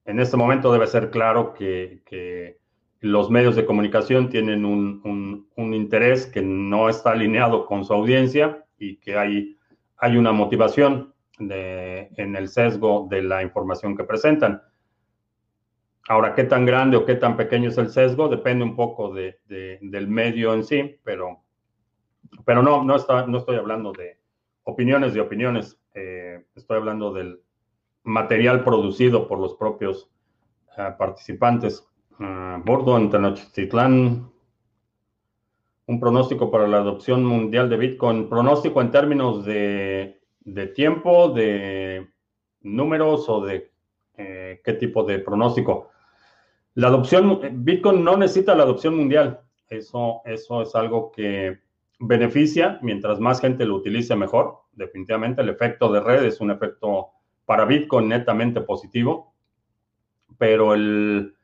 [0.05, 2.57] en este momento debe ser claro que,
[3.01, 8.95] los medios de comunicación tienen un, interés que no está alineado con su audiencia y
[8.97, 9.57] que hay,
[9.97, 14.61] hay una motivación en el sesgo de la información que presentan.
[16.07, 20.07] Ahora, qué tan grande o qué tan pequeño es el sesgo depende un poco del
[20.07, 21.41] medio en sí, pero,
[22.45, 24.19] pero no, no, está, no estoy hablando de,
[24.65, 25.79] opiniones de opiniones.
[25.93, 27.39] Eh, estoy hablando del
[28.03, 30.09] material producido por los propios
[30.77, 31.87] eh, participantes.
[32.19, 34.31] Uh, Bordo en Tenochtitlán,
[35.87, 38.29] un pronóstico para la adopción mundial de Bitcoin.
[38.29, 40.19] Pronóstico en términos de,
[40.75, 42.07] tiempo, de
[42.61, 43.71] números o de
[44.17, 45.89] eh, qué tipo de pronóstico.
[46.75, 49.41] La adopción, Bitcoin no necesita la adopción mundial.
[49.69, 51.59] Eso, eso es algo que
[51.99, 54.59] beneficia, mientras más gente lo utilice mejor.
[54.73, 57.09] Definitivamente el efecto de red es un efecto
[57.45, 59.33] para Bitcoin netamente positivo,
[60.37, 61.35] pero el,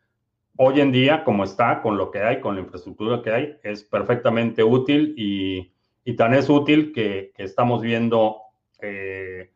[0.58, 3.84] hoy en día, como está, con lo que hay, con la infraestructura que hay, es
[3.84, 5.72] perfectamente útil y,
[6.16, 8.38] tan es útil que, estamos viendo
[8.82, 9.50] eh,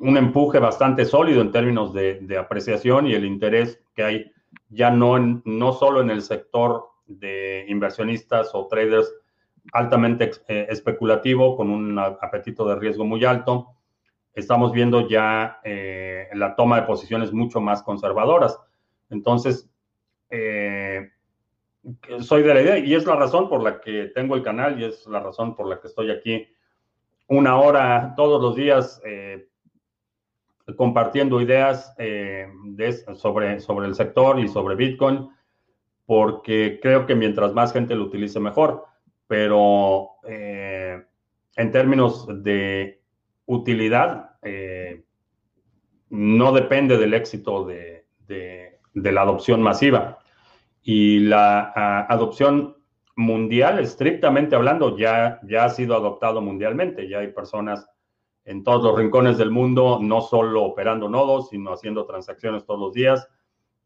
[0.00, 4.32] un empuje bastante sólido en términos de, apreciación y el interés que hay
[4.70, 9.12] ya no, no solo en el sector de inversionistas o traders
[9.72, 13.74] altamente eh, especulativo, con un apetito de riesgo muy alto.
[14.32, 18.58] Estamos viendo ya eh, la toma de posiciones mucho más conservadoras.
[19.10, 19.68] Entonces,
[20.30, 21.10] eh,
[22.20, 24.84] soy de la idea y es la razón por la que tengo el canal y
[24.84, 26.46] es la razón por la que estoy aquí
[27.26, 29.00] una hora todos los días
[30.76, 31.94] compartiendo ideas
[33.14, 35.28] sobre, sobre el sector y sobre Bitcoin
[36.10, 38.84] porque creo que mientras más gente lo utilice, mejor.
[39.28, 41.04] Pero eh,
[41.54, 43.00] en términos de
[43.46, 45.04] utilidad, eh,
[46.08, 48.06] no depende del éxito de,
[48.92, 50.18] la adopción masiva.
[50.82, 51.70] Y la
[52.08, 52.76] adopción
[53.14, 57.08] mundial, estrictamente hablando, ya, ya ha sido adoptado mundialmente.
[57.08, 57.88] Ya hay personas
[58.50, 62.92] en todos los rincones del mundo, no solo operando nodos, sino haciendo transacciones todos los
[62.92, 63.28] días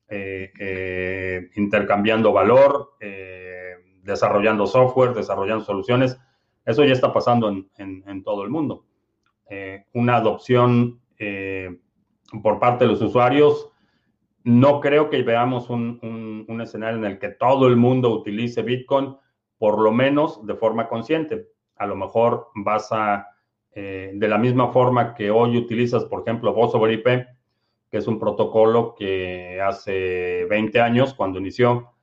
[0.09, 6.19] eh, eh, intercambiando valor, eh, desarrollando software, desarrollando soluciones.
[6.65, 8.87] Eso ya está pasando en, todo el mundo.
[9.93, 10.99] una adopción
[12.43, 13.71] por parte de los usuarios,
[14.45, 19.15] no creo que veamos un, un, escenario en el que todo el mundo utilice Bitcoin,
[19.59, 21.49] por lo menos de forma consciente.
[21.77, 23.34] A lo mejor vas a,
[23.75, 27.07] de la misma forma que hoy utilizas, por ejemplo, Voz sobre IP,
[27.91, 31.95] que es un protocolo que hace 20 años, cuando inició,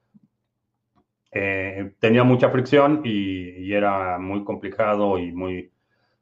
[1.33, 5.71] eh, tenía mucha fricción y, era muy complicado y muy,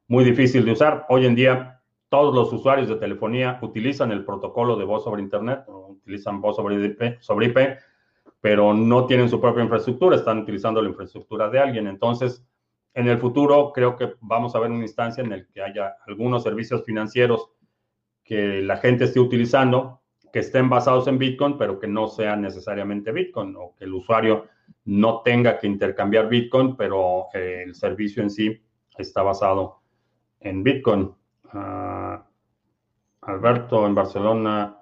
[0.06, 1.06] muy difícil de usar.
[1.08, 5.64] Hoy en día, todos los usuarios de telefonía utilizan el protocolo de voz sobre Internet,
[5.68, 7.58] utilizan voz sobre IP, sobre IP,
[8.40, 11.88] pero no tienen su propia infraestructura, están utilizando la infraestructura de alguien.
[11.88, 12.44] Entonces,
[12.94, 16.42] en el futuro creo que vamos a ver una instancia en la que haya algunos
[16.42, 17.50] servicios financieros
[18.24, 20.00] que la gente esté utilizando,
[20.32, 24.46] que estén basados en Bitcoin, pero que no sean necesariamente Bitcoin, o que el usuario
[24.84, 28.62] no tenga que intercambiar Bitcoin, pero eh, el servicio en sí
[28.96, 29.80] está basado
[30.40, 31.12] en Bitcoin.
[31.52, 32.24] Ah,
[33.22, 34.76] Alberto en Barcelona.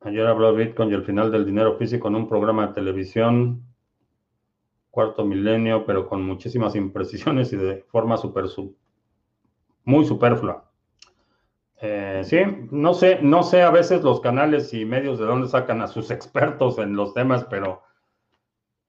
[0.00, 3.62] Ayer habló Bitcoin y el final del dinero físico en un programa de televisión,
[4.90, 8.46] cuarto milenio, pero con muchísimas imprecisiones y de forma super,
[9.84, 10.70] muy superflua.
[11.80, 12.38] Eh, sí,
[12.72, 16.10] no sé, no sé a veces los canales y medios de dónde sacan a sus
[16.10, 17.82] expertos en los temas, pero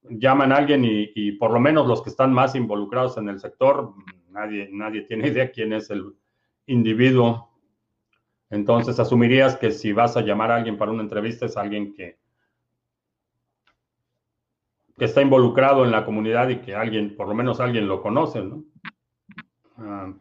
[0.10, 3.94] llaman a alguien y, por lo menos los que están más involucrados en el sector,
[4.30, 6.16] nadie, nadie tiene idea quién es el
[6.66, 7.50] individuo.
[8.50, 12.18] Entonces asumirías que si vas a llamar a alguien para una entrevista es alguien que,
[15.00, 18.42] que está involucrado en la comunidad y que alguien, por lo menos alguien lo conoce,
[18.42, 18.64] ¿no?
[19.78, 20.14] Ah,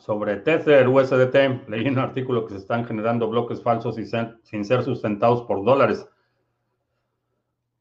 [0.00, 5.42] sobre Tether USDT, leí un artículo que se están generando bloques falsos sin ser sustentados
[5.42, 6.08] por dólares.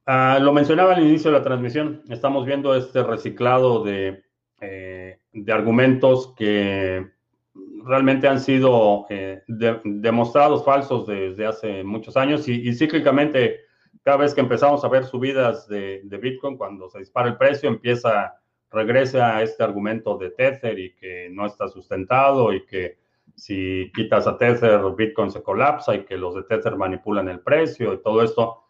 [0.06, 4.24] Ah, lo mencionaba al inicio de la transmisión, estamos viendo este reciclado de,
[4.62, 5.20] eh,
[5.52, 7.12] argumentos que
[7.86, 13.67] realmente han sido eh, demostrados falsos desde hace muchos años y, cíclicamente
[14.08, 17.68] cada vez que empezamos a ver subidas de, de, Bitcoin, cuando se dispara el precio,
[17.68, 18.40] empieza,
[18.72, 23.00] regresa a este argumento de Tether y que no está sustentado y que
[23.36, 27.92] si quitas a Tether, Bitcoin se colapsa y que los de Tether manipulan el precio
[27.92, 28.64] y todo esto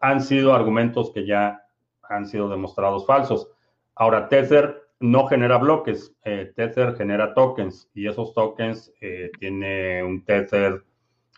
[0.00, 1.66] han sido argumentos que ya
[2.00, 3.50] han sido demostrados falsos.
[3.94, 10.24] Ahora, Tether no genera bloques, eh, Tether genera tokens y esos tokens eh, tiene un
[10.24, 10.82] Tether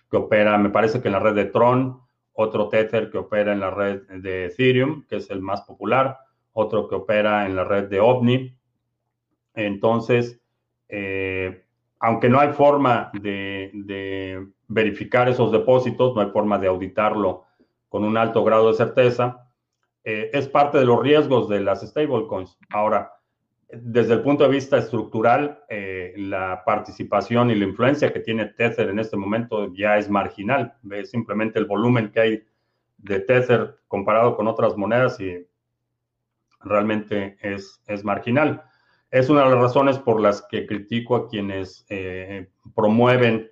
[0.08, 2.05] que opera, me parece que en la red de Tron,
[2.36, 6.18] otro Tether que opera en la red de Ethereum, que es el más popular,
[6.52, 8.56] otro que opera en la red de OVNI.
[9.54, 10.40] Entonces,
[10.88, 11.64] eh,
[11.98, 17.44] aunque no hay forma de verificar esos depósitos, no hay forma de auditarlo
[17.88, 19.46] con un alto grado de certeza,
[20.04, 22.58] eh, es parte de los riesgos de las stablecoins.
[22.70, 23.12] Ahora,
[23.68, 28.88] desde el punto de vista estructural, eh, la participación y la influencia que tiene Tether
[28.88, 30.74] en este momento ya es marginal.
[30.82, 32.42] Ve simplemente el volumen que hay
[32.98, 35.46] de Tether comparado con otras monedas y
[36.60, 38.62] realmente es, es marginal.
[39.10, 43.50] Es una de las razones por las que critico a quienes eh, promueven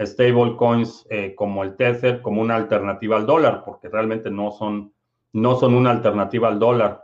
[0.00, 4.92] stablecoins eh, como el Tether como una alternativa al dólar, porque realmente no son,
[5.32, 7.03] no son una alternativa al dólar.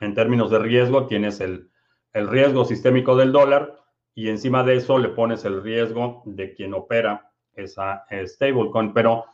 [0.00, 1.70] En términos de riesgo, tienes el,
[2.12, 3.76] el riesgo sistémico del dólar
[4.14, 8.92] y encima de eso le pones el riesgo de quien opera esa stablecoin.
[8.92, 9.24] Pero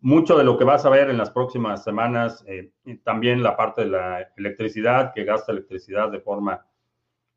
[0.00, 2.72] mucho de lo que vas a ver en las próximas semanas, eh,
[3.04, 6.66] también la parte de la electricidad, que gasta electricidad de forma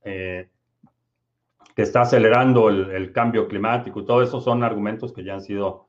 [0.04, 0.50] eh,
[1.76, 5.88] que está acelerando el, cambio climático y todo eso son argumentos que ya han sido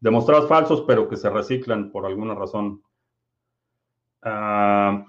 [0.00, 2.82] demostrados falsos, pero que se reciclan por alguna razón.
[4.22, 5.04] Ah,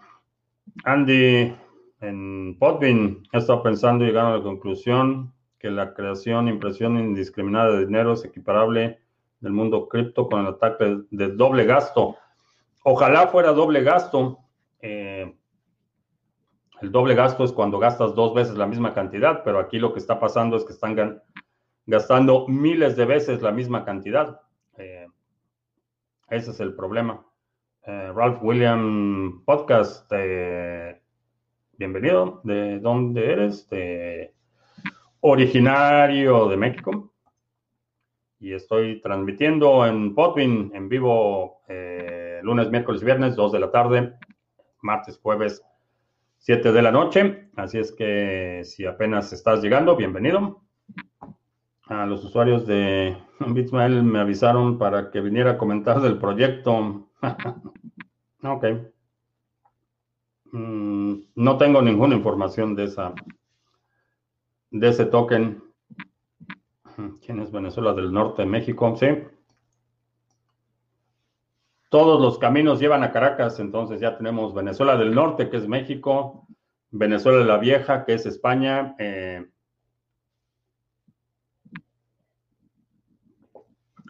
[0.83, 1.55] Andy,
[2.01, 7.71] en Podbean, he estado pensando y llegando a la conclusión que la creación, impresión indiscriminada
[7.71, 8.99] de dinero es equiparable
[9.39, 12.17] del mundo cripto con el ataque de, doble gasto.
[12.83, 14.39] Ojalá fuera doble gasto.
[14.81, 15.35] Eh,
[16.81, 19.99] el doble gasto es cuando gastas dos veces la misma cantidad, pero aquí lo que
[19.99, 21.21] está pasando es que están
[21.85, 24.41] gastando miles de veces la misma cantidad.
[24.77, 25.07] Eh,
[26.29, 27.25] ese es el problema.
[27.87, 30.99] Eh, Ralph William Podcast, eh,
[31.77, 32.41] bienvenido.
[32.43, 33.69] ¿De dónde eres?
[33.69, 34.33] De
[35.19, 37.13] originario de México.
[38.39, 41.61] Y estoy transmitiendo en Podbean en vivo
[42.41, 44.13] lunes, miércoles y viernes, 2 de la tarde,
[44.81, 45.63] martes, jueves
[46.39, 47.49] 7 de la noche.
[47.55, 50.63] Así es que si apenas estás llegando, bienvenido.
[51.87, 57.09] A los usuarios de Bitsmail me avisaron para que viniera a comentar del proyecto.
[58.43, 58.65] ok.
[60.51, 63.13] Mm, no tengo ninguna información de esa
[64.71, 65.63] de ese token.
[67.25, 68.95] ¿Quién es Venezuela del Norte de México?
[68.97, 69.07] Sí.
[71.89, 76.47] Todos los caminos llevan a Caracas, entonces ya tenemos Venezuela del Norte, que es México,
[76.91, 79.45] Venezuela la Vieja, que es España, eh,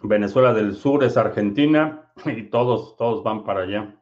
[0.04, 3.96] Venezuela del Sur es Argentina y todos, todos van para allá.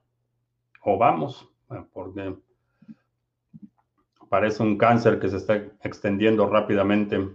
[0.84, 2.36] O vamos, eh, porque
[4.30, 7.30] parece un cáncer que se está extendiendo rápidamente.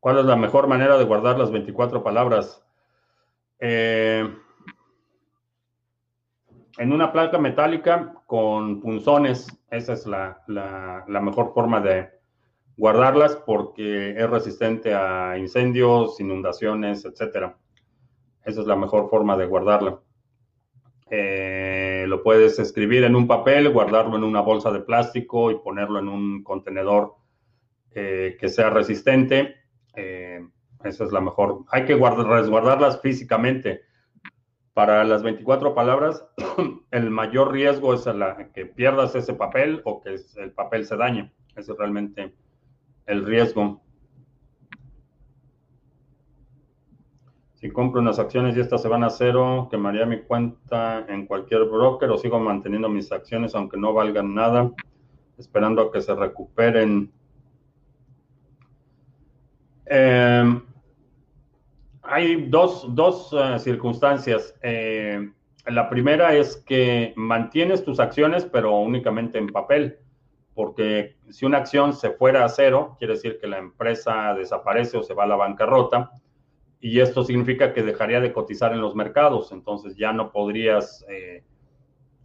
[0.00, 2.64] ¿Cuál es la mejor manera de guardar las 24 palabras?
[3.58, 4.28] Eh,
[6.78, 9.48] en una placa metálica con punzones.
[9.70, 12.08] Esa es la, mejor forma de
[12.76, 17.54] guardarlas porque es resistente a incendios, inundaciones, etc.
[18.48, 20.00] Esa es la mejor forma de guardarla.
[21.10, 25.98] Eh, lo puedes escribir en un papel, guardarlo en una bolsa de plástico y ponerlo
[25.98, 27.16] en un contenedor
[27.90, 29.54] eh, que sea resistente.
[29.94, 30.48] Eh,
[30.82, 31.66] esa es la mejor.
[31.70, 33.82] Hay que resguardarlas físicamente.
[34.72, 36.26] Para las 24 palabras,
[36.90, 38.08] el mayor riesgo es
[38.54, 41.34] que pierdas ese papel o que el papel se dañe.
[41.54, 42.34] Ese es realmente
[43.04, 43.82] el riesgo.
[47.60, 51.64] Si compro unas acciones y estas se van a cero, quemaría mi cuenta en cualquier
[51.64, 54.70] broker o sigo manteniendo mis acciones aunque no valgan nada,
[55.36, 57.10] esperando a que se recuperen.
[59.86, 60.62] Em,
[62.02, 64.54] hay dos, eh, circunstancias.
[64.62, 65.28] Eh,
[65.66, 69.98] la primera es que mantienes tus acciones, pero únicamente en papel,
[70.54, 75.02] porque si una acción se fuera a cero, quiere decir que la empresa desaparece o
[75.02, 76.12] se va a la bancarrota
[76.80, 81.44] y esto significa que dejaría de cotizar en los mercados, entonces ya no podrías eh,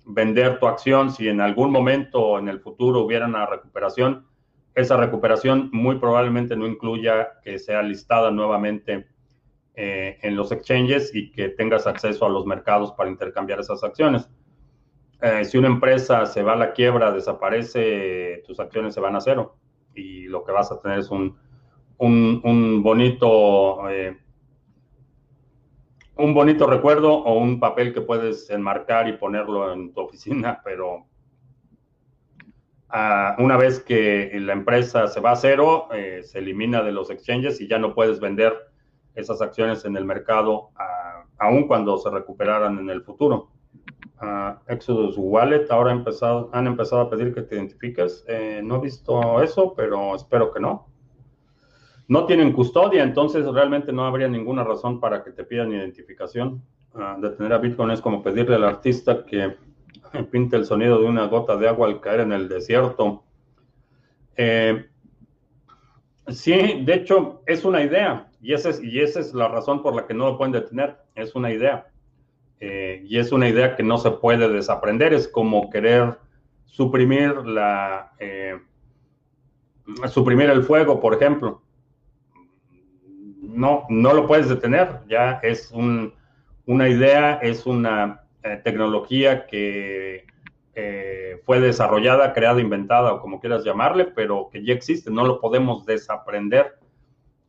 [0.05, 4.27] vender tu acción si en algún momento en el futuro hubiera una recuperación.
[4.75, 9.07] Esa recuperación muy probablemente no incluya que sea listada nuevamente
[9.75, 14.29] eh, en los exchanges y que tengas acceso a los mercados para intercambiar esas acciones.
[15.21, 19.21] Eh, si una empresa se va a la quiebra, desaparece, tus acciones se van a
[19.21, 19.55] cero
[19.95, 21.37] y lo que vas a tener es un,
[21.97, 23.89] un, bonito
[26.15, 31.05] un bonito recuerdo o un papel que puedes enmarcar y ponerlo en tu oficina, pero
[32.89, 37.09] ah, una vez que la empresa se va a cero, eh, se elimina de los
[37.09, 38.53] exchanges y ya no puedes vender
[39.15, 43.51] esas acciones en el mercado, uh, aun cuando se recuperaran en el futuro.
[44.19, 48.23] Ah, Exodus Wallet ahora empezado, han empezado a pedir que te identifiques.
[48.27, 50.92] Eh, no he visto eso, pero espero que no
[52.07, 56.61] no tienen custodia, entonces realmente no habría ninguna razón para que te pidan identificación.
[56.93, 59.55] Uh, detener a Bitcoin es como pedirle al artista que
[60.31, 63.23] pinte el sonido de una gota de agua al caer en el desierto.
[64.35, 64.85] Eh,
[66.27, 69.95] sí, de hecho, es una idea y esa, es, y esa es la razón por
[69.95, 70.97] la que no lo pueden detener.
[71.15, 71.87] Es una idea.
[72.59, 75.13] Eh, y es una idea que no se puede desaprender.
[75.13, 76.17] Es como querer
[76.65, 78.11] suprimir la...
[78.19, 78.59] Eh,
[80.09, 81.63] suprimir el fuego, por ejemplo
[83.53, 90.25] no, no lo puedes detener, ya es una idea, es una eh, tecnología que
[90.75, 95.39] eh, fue desarrollada, creada, inventada o como quieras llamarle, pero que ya existe, no lo
[95.39, 96.77] podemos desaprender.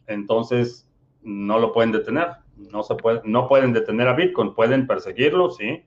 [0.07, 0.87] Entonces,
[1.23, 5.83] no lo pueden detener, no, se puede, no pueden detener a Bitcoin, pueden perseguirlo, sí,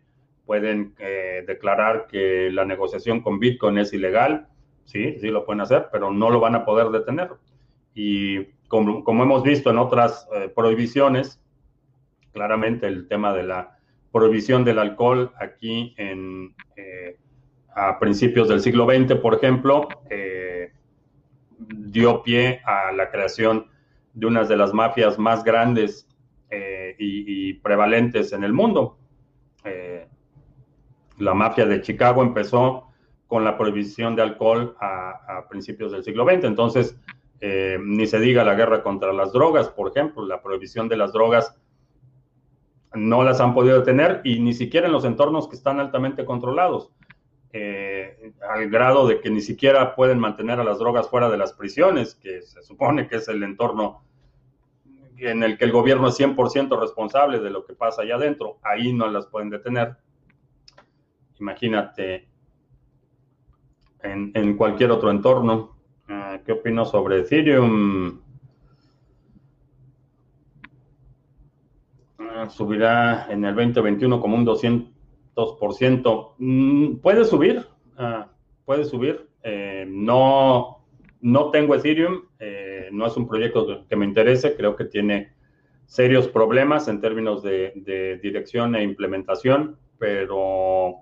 [0.45, 4.47] pueden eh, declarar que la negociación con Bitcoin es ilegal,
[4.86, 7.30] sí, sí lo pueden hacer, pero no lo van a poder detener.
[7.93, 11.39] Y como, hemos visto en otras eh, prohibiciones,
[12.34, 13.78] claramente el tema de la
[14.11, 17.18] prohibición del alcohol aquí en, eh,
[17.76, 20.72] a principios del siglo XX, por ejemplo, eh,
[21.59, 23.68] dio pie a la creación
[24.13, 26.07] de una de las mafias más grandes
[26.99, 28.97] y, prevalentes en el mundo.
[31.18, 32.88] la mafia de Chicago empezó
[33.28, 36.45] con la prohibición de alcohol a, a principios del siglo XX.
[36.45, 36.97] Entonces,
[37.39, 41.13] eh, ni se diga la guerra contra las drogas, por ejemplo, la prohibición de las
[41.13, 41.55] drogas
[42.93, 46.91] no las han podido detener y ni siquiera en los entornos que están altamente controlados,
[47.53, 51.53] eh, al grado de que ni siquiera pueden mantener a las drogas fuera de las
[51.53, 54.03] prisiones, que se supone que es el entorno
[55.17, 58.93] en el que el gobierno es 100% responsable de lo que pasa allá adentro, ahí
[58.93, 59.95] no las pueden detener.
[61.39, 62.27] Imagínate
[64.01, 65.76] en cualquier otro entorno.
[66.10, 68.22] Ah, ¿Qué opino sobre Ethereum?
[72.20, 76.36] Ah, subirá en el 2021 como un 200%.
[76.38, 77.66] Mm, puede subir,
[77.97, 78.32] ah,
[78.66, 79.28] puede subir.
[79.43, 80.86] Eh, no,
[81.20, 85.34] no tengo Ethereum, eh, no es un proyecto que me interese, creo que tiene
[85.86, 91.01] serios problemas en términos de dirección e implementación, pero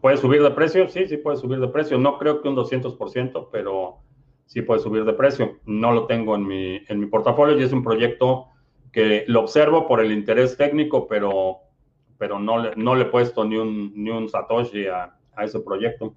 [0.00, 0.88] ¿Puede subir de precio?
[0.88, 1.98] Sí, sí puede subir de precio.
[1.98, 3.98] No creo que un 200%, pero
[4.46, 5.58] sí puede subir de precio.
[5.64, 8.48] No lo tengo en mi, en mi portafolio y es un proyecto
[8.92, 11.58] que lo observo por el interés técnico, pero,
[12.18, 15.60] pero no, le, no le he puesto ni un, ni un Satoshi a, a ese
[15.60, 16.14] proyecto.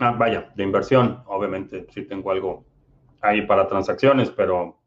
[0.00, 2.64] Ah, vaya, de inversión, obviamente sí tengo algo
[3.20, 4.78] ahí para transacciones, pero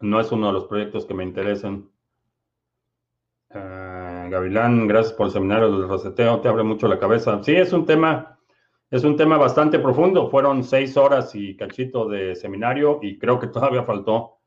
[0.00, 1.88] no es uno de los proyectos que me interesen.
[3.50, 3.93] Uh,
[4.34, 7.40] Gavilán, gracias por el seminario del reseteo, te abre mucho la cabeza.
[7.44, 8.36] Sí, es un tema,
[8.90, 10.28] es un tema bastante profundo.
[10.28, 14.38] Fueron seis horas y cachito de seminario y creo que todavía faltó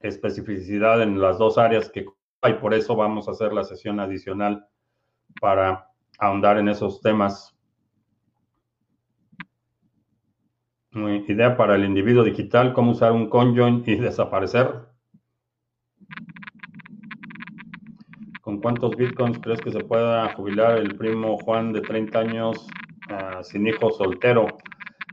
[0.00, 2.06] especificidad en las dos áreas que
[2.42, 4.66] hay, por eso vamos a hacer la sesión adicional
[5.40, 5.86] para
[6.18, 7.56] ahondar en esos temas.
[10.92, 14.89] idea para el individuo digital, cómo usar un conjoin y desaparecer.
[18.50, 22.66] ¿Con cuántos bitcoins crees que se pueda jubilar el primo Juan de 30 años
[23.08, 24.48] ah, sin hijos soltero?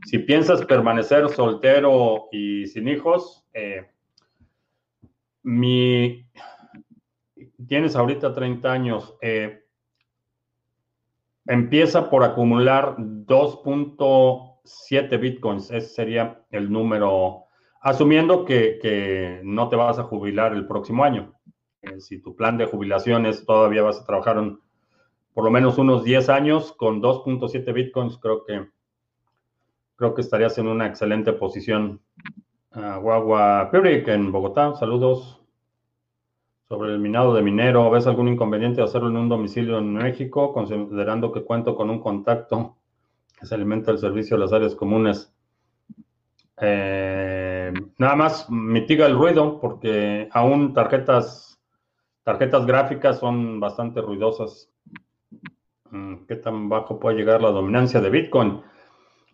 [0.06, 3.86] Si piensas permanecer soltero y sin hijos, eh,
[5.44, 6.26] mi,
[7.68, 9.62] tienes ahorita 30 años, eh,
[11.46, 17.44] empieza por acumular 2.7 bitcoins, ese sería el número,
[17.82, 21.37] asumiendo que, no te vas a jubilar el próximo año.
[21.82, 24.36] Eh, si tu plan de jubilaciones todavía vas a trabajar
[25.32, 28.68] por lo menos unos 10 años, con 2.7 bitcoins creo que,
[29.96, 32.00] creo que estarías en una excelente posición.
[32.74, 35.40] Uh, Guagua Purik en Bogotá, saludos.
[36.68, 40.52] Sobre el minado de minero, ¿ves algún inconveniente de hacerlo en un domicilio en México,
[40.52, 42.76] considerando que cuento con un contacto
[43.38, 45.32] que se alimenta el servicio de las áreas comunes?
[46.60, 51.47] Eh, nada más mitiga el ruido porque aún tarjetas,
[52.28, 54.70] tarjetas gráficas son bastante ruidosas.
[55.90, 58.60] Mm, ¿Qué tan bajo puede llegar la dominancia de Bitcoin?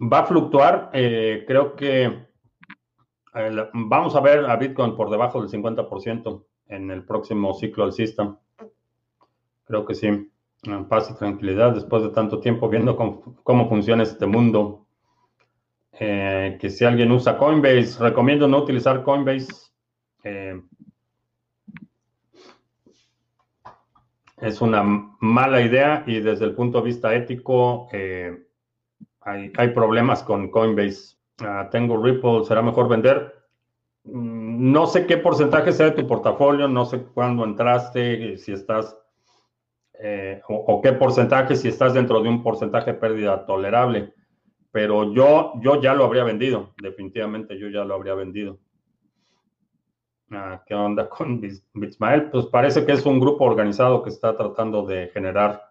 [0.01, 0.91] Va a fluctuar.
[0.93, 2.29] Eh, creo que
[3.73, 8.39] vamos a ver a Bitcoin por debajo del 50% en el próximo ciclo alcista.
[9.65, 10.31] Creo que sí.
[10.89, 14.87] Paz y tranquilidad después de tanto tiempo viendo cómo, funciona este mundo.
[15.99, 19.73] Eh, que si alguien usa Coinbase, recomiendo no utilizar Coinbase.
[20.23, 20.63] Eh,
[24.45, 24.83] es una
[25.21, 28.47] mala idea y desde el punto de vista ético eh,
[29.23, 31.17] hay, problemas con Coinbase.
[31.39, 33.35] Ah, tengo Ripple, será mejor vender.
[34.05, 38.95] Mm, no sé qué porcentaje sea de tu portafolio, no sé cuándo entraste, si estás,
[39.99, 44.13] eh, o, qué porcentaje, si estás dentro de un porcentaje de pérdida tolerable.
[44.71, 48.59] Pero yo, yo ya lo habría vendido, definitivamente yo ya lo habría vendido.
[50.35, 52.31] Ah, ¿Qué onda con Bitsmael?
[52.31, 55.63] Pues parece que es un grupo organizado que está tratando de generar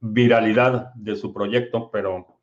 [0.00, 2.38] viralidad de su proyecto, pero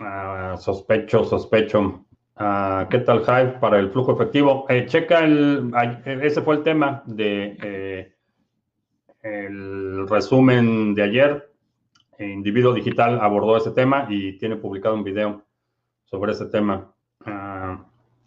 [0.00, 2.04] ah, sospecho, sospecho
[2.36, 4.66] Ah, ¿Qué tal Hive para el flujo efectivo?
[4.68, 5.70] Eh, checa el,
[6.04, 8.14] ese fue el tema de eh,
[9.22, 11.52] el resumen de ayer.
[12.18, 15.44] Individuo Digital abordó ese tema y tiene publicado un video
[16.04, 16.92] sobre ese tema.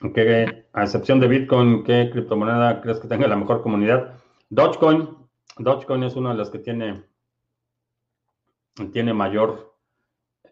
[0.06, 4.14] Ah, a excepción de Bitcoin, ¿qué criptomoneda crees que tenga la mejor comunidad?
[4.50, 5.10] Dogecoin.
[5.58, 7.04] Dogecoin es una de las que tiene,
[8.92, 9.74] tiene mayor,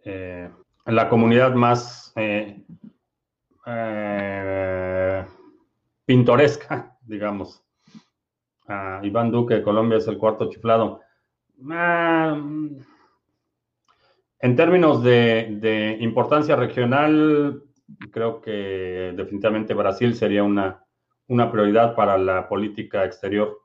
[0.05, 0.49] eh,
[0.85, 2.63] la comunidad más eh,
[6.05, 7.61] pintoresca, digamos.
[9.03, 11.01] Iván Duque Colombia es el cuarto chiflado.
[11.69, 12.41] Ah,
[14.39, 17.63] en términos de, importancia regional,
[18.11, 20.85] creo que definitivamente Brasil sería una,
[21.27, 23.61] una prioridad para la política exterior.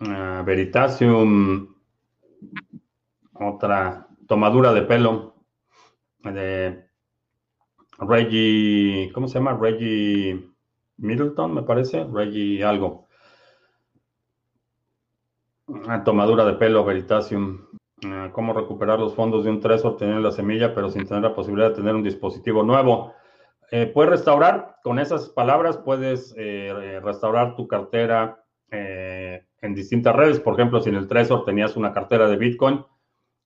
[0.00, 1.74] Ah, Veritasium,
[3.34, 5.36] otra tomadura de pelo
[6.24, 6.86] de
[7.98, 9.56] Reggie, ¿cómo se llama?
[9.58, 10.50] Reggie
[10.98, 13.06] Middleton, me parece, Reggie algo.
[15.66, 17.65] Una tomadura de pelo, Veritasium.
[18.04, 21.34] Ah, cómo recuperar los fondos de un Trezor, tener la semilla, pero sin tener la
[21.34, 23.14] posibilidad de tener un dispositivo nuevo.
[23.70, 30.40] Eh, puedes restaurar, con esas palabras puedes eh, restaurar tu cartera eh, en distintas redes.
[30.40, 32.84] Por ejemplo, si en el Trezor tenías una cartera de Bitcoin,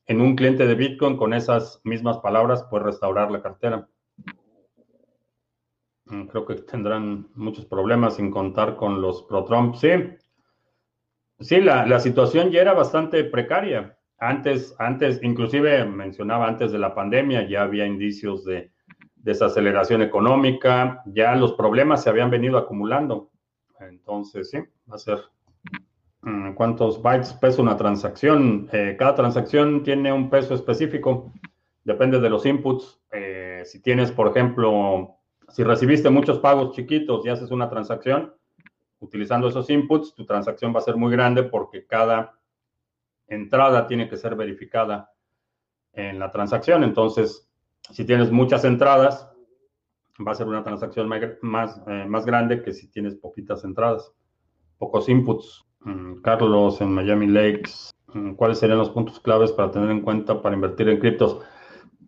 [0.07, 3.89] en un cliente de Bitcoin con esas mismas palabras puedes restaurar la cartera.
[6.07, 9.77] Mm, creo que tendrán muchos problemas sin contar con los pro-Trump.
[9.77, 9.89] Sí,
[11.39, 13.97] sí la, situación ya era bastante precaria.
[14.21, 18.71] Antes, antes, inclusive mencionaba antes de la pandemia, ya había indicios de
[19.17, 23.31] desaceleración económica, ya los problemas se habían venido acumulando.
[23.81, 24.59] Entonces, sí,
[24.91, 25.19] va a ser
[26.23, 28.69] Mm, ¿Cuántos bytes pesa una transacción?
[28.73, 31.33] Eh, cada transacción tiene un peso específico,
[31.85, 33.01] depende de los inputs.
[33.11, 35.17] Eh, si tienes, por ejemplo,
[35.49, 38.35] si recibiste muchos pagos chiquitos y haces una transacción,
[38.99, 42.39] utilizando esos inputs, tu transacción va a ser muy grande porque cada
[43.31, 45.13] entrada tiene que ser verificada
[45.93, 46.85] en la transacción.
[46.85, 47.49] Entonces,
[47.91, 49.31] si tienes muchas entradas,
[50.27, 51.09] va a ser una transacción
[51.41, 54.13] más, eh, más grande que si tienes poquitas entradas,
[54.79, 55.65] pocos inputs.
[55.81, 60.43] Mm, Carlos en Miami Lakes, mm, ¿cuáles serían los puntos claves para tener en cuenta
[60.43, 61.39] para invertir en criptos?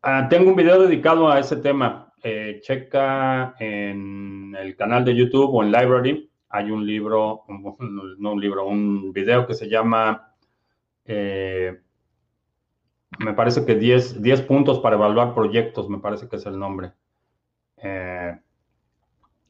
[0.03, 2.13] Ah, tengo un video dedicado a ese tema.
[2.23, 6.31] Eh, checa en el canal de YouTube o en Library.
[6.51, 7.45] Hay un libro,
[8.19, 10.32] no un libro, un video que se llama
[11.05, 11.81] eh,
[13.19, 16.93] me parece que 10, 10 puntos para evaluar proyectos, me parece que es el nombre.
[17.77, 18.39] Eh,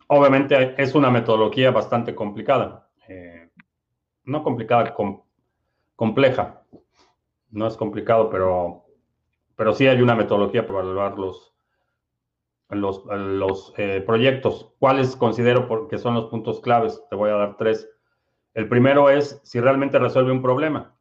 [0.08, 2.88] obviamente es una metodología bastante complicada.
[3.08, 3.50] Eh,
[4.24, 4.94] no complicada,
[5.96, 6.62] compleja.
[7.50, 8.84] No es complicado, pero,
[9.56, 11.54] pero sí hay una metodología para evaluar los,
[12.70, 13.74] los,
[14.06, 14.72] proyectos.
[14.78, 17.02] ¿Cuáles considero que son los puntos claves?
[17.10, 17.88] Te voy a dar tres.
[18.54, 20.94] El primero es si realmente resuelve un problema,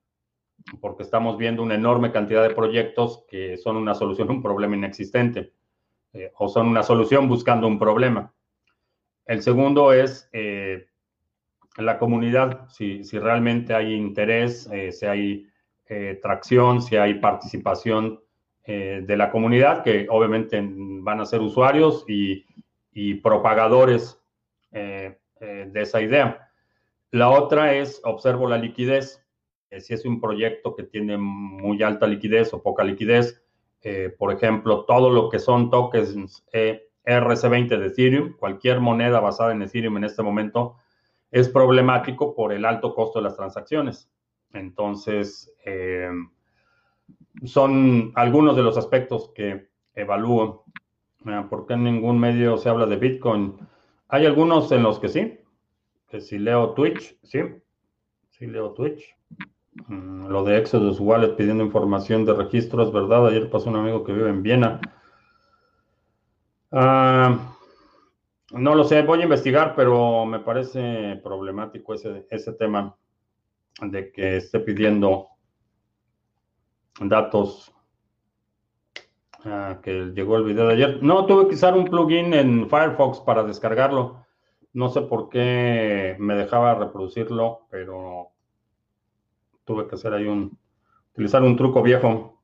[0.79, 4.75] porque estamos viendo una enorme cantidad de proyectos que son una solución a un problema
[4.75, 5.53] inexistente
[6.13, 8.33] eh, o son una solución buscando un problema.
[9.25, 10.87] El segundo es eh,
[11.77, 15.47] la comunidad, si, si, realmente hay interés, si hay
[16.21, 18.19] tracción, si hay participación
[18.63, 22.45] eh, de la comunidad, que obviamente van a ser usuarios y,
[23.15, 24.19] propagadores
[24.71, 26.51] eh, eh, de esa idea.
[27.09, 29.20] La otra es observo la liquidez.
[29.79, 33.41] Si es un proyecto que tiene muy alta liquidez o poca liquidez,
[34.17, 36.45] por ejemplo, todo lo que son tokens
[37.03, 40.75] RC20 de Ethereum, cualquier moneda basada en Ethereum en este momento,
[41.31, 44.11] es problemático por el alto costo de las transacciones.
[44.53, 45.53] Entonces,
[47.45, 50.65] son algunos de los aspectos que evalúo.
[51.49, 53.55] ¿Por qué en ningún medio se habla de Bitcoin?
[54.09, 55.39] Hay algunos en los que sí,
[56.09, 57.39] que si leo Twitch, sí,
[58.29, 59.15] sí leo Twitch.
[59.73, 63.27] Mm, lo de Exodus Wallet pidiendo información de registros, ¿verdad?
[63.27, 64.81] Ayer pasó un amigo que vive en Viena.
[66.71, 67.55] Ah,
[68.51, 72.95] no lo sé, voy a investigar, pero me parece problemático ese, tema
[73.81, 75.29] de que esté pidiendo
[76.99, 77.73] datos
[79.45, 81.03] ah, que llegó el video de ayer.
[81.03, 84.25] No, tuve que usar un plugin en Firefox para descargarlo.
[84.73, 88.31] No sé por qué me dejaba reproducirlo, pero
[89.71, 90.57] tuve que hacer ahí un,
[91.13, 92.41] utilizar un truco viejo.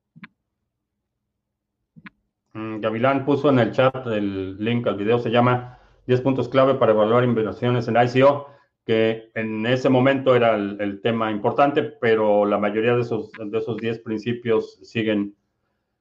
[2.53, 6.75] Mm, Gavilán puso en el chat el link al video, se llama 10 puntos clave
[6.75, 8.47] para evaluar inversiones en ICO
[8.85, 13.75] que en ese momento era el, tema importante, pero la mayoría de esos, de esos
[13.75, 15.35] 10 principios siguen,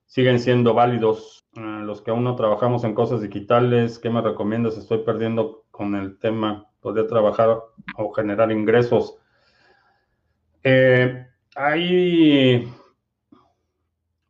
[0.05, 1.45] siguen siendo válidos.
[1.57, 4.79] Ah, los que aún no trabajamos en cosas digitales, ¿qué me recomiendas?
[4.79, 7.59] Estoy perdiendo con el tema, poder trabajar
[7.97, 9.19] o generar ingresos.
[10.69, 12.69] Eh, ahí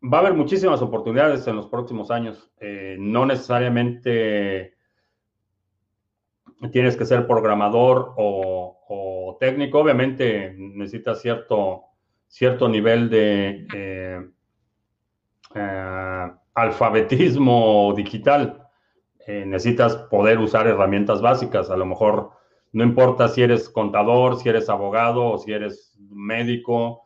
[0.02, 2.52] va a haber muchísimas oportunidades en los próximos años.
[2.60, 4.74] Eh, no necesariamente
[6.72, 9.78] tienes que ser programador o, técnico.
[9.78, 11.84] Obviamente necesitas cierto,
[12.28, 14.26] cierto nivel de eh,
[15.54, 18.62] eh, alfabetismo digital.
[19.26, 21.70] Necesitas poder usar herramientas básicas.
[21.70, 22.30] A lo mejor
[22.76, 27.02] no importa si eres contador, si eres abogado o si eres médico.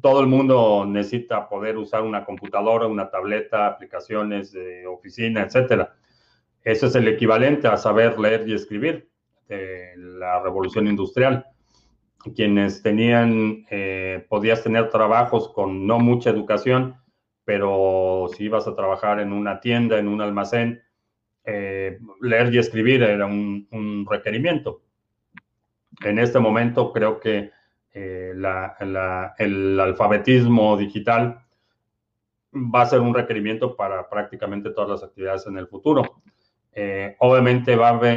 [0.00, 5.94] Todo el mundo necesita poder usar una computadora, una tableta, aplicaciones de oficina, etcétera
[6.62, 9.08] eso es el equivalente a saber leer y escribir
[9.48, 11.46] de la revolución industrial.
[12.34, 16.96] Quienes tenían, eh, podías tener trabajos con no mucha educación,
[17.44, 20.82] pero si ibas a trabajar en una tienda, en un almacén,
[21.44, 24.82] eh, leer y escribir era un, requerimiento.
[26.04, 27.50] En este momento creo que
[27.92, 28.32] eh,
[29.38, 31.44] el alfabetismo digital
[32.54, 36.22] va a ser un requerimiento para prácticamente todas las actividades en el futuro.
[36.72, 37.76] Eh, obviamente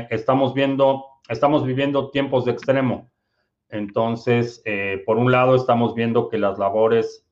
[0.10, 3.12] estamos viendo, estamos viviendo tiempos de extremo.
[3.70, 7.26] Entonces, eh, por un lado, estamos viendo que las labores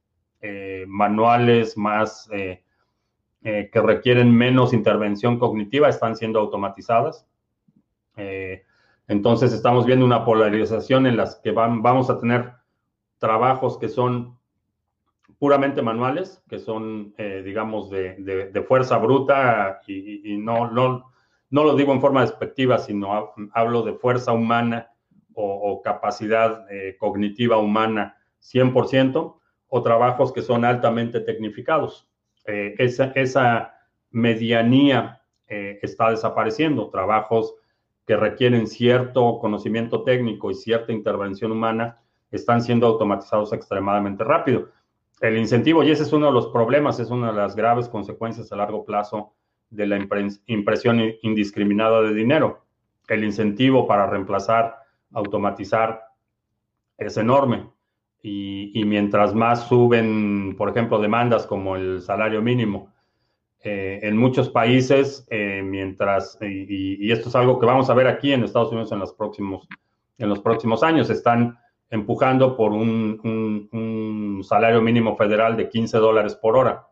[0.87, 7.27] manuales más que requieren menos intervención cognitiva están siendo automatizadas.
[9.11, 12.53] Entonces, estamos viendo una polarización en las que vamos a tener
[13.19, 14.39] trabajos que son
[15.37, 21.11] puramente manuales, que son, digamos, de, fuerza bruta y, no, no,
[21.49, 24.91] no lo digo en forma despectiva, sino hablo de fuerza humana
[25.33, 29.35] o, capacidad eh, cognitiva humana 100%,
[29.67, 32.09] o trabajos que son altamente tecnificados.
[32.45, 33.75] Eh, esa,
[34.09, 37.55] medianía eh, está desapareciendo, trabajos
[38.05, 41.99] que requieren cierto conocimiento técnico y cierta intervención humana
[42.31, 44.69] están siendo automatizados extremadamente rápido.
[45.19, 48.51] El incentivo, y ese es uno de los problemas, es una de las graves consecuencias
[48.51, 49.33] a largo plazo
[49.69, 49.99] de la
[50.47, 52.65] impresión indiscriminada de dinero.
[53.07, 54.75] El incentivo para reemplazar,
[55.11, 56.01] automatizar,
[56.97, 57.69] es enorme.
[58.23, 62.90] Y, mientras más suben, por ejemplo, demandas como el salario mínimo,
[63.63, 68.33] eh, en muchos países, eh, mientras, y, esto es algo que vamos a ver aquí
[68.33, 69.67] en Estados Unidos en los próximos,
[70.17, 71.59] en los próximos años, están
[71.91, 76.87] empujando por un, salario mínimo federal de 15 dólares por hora.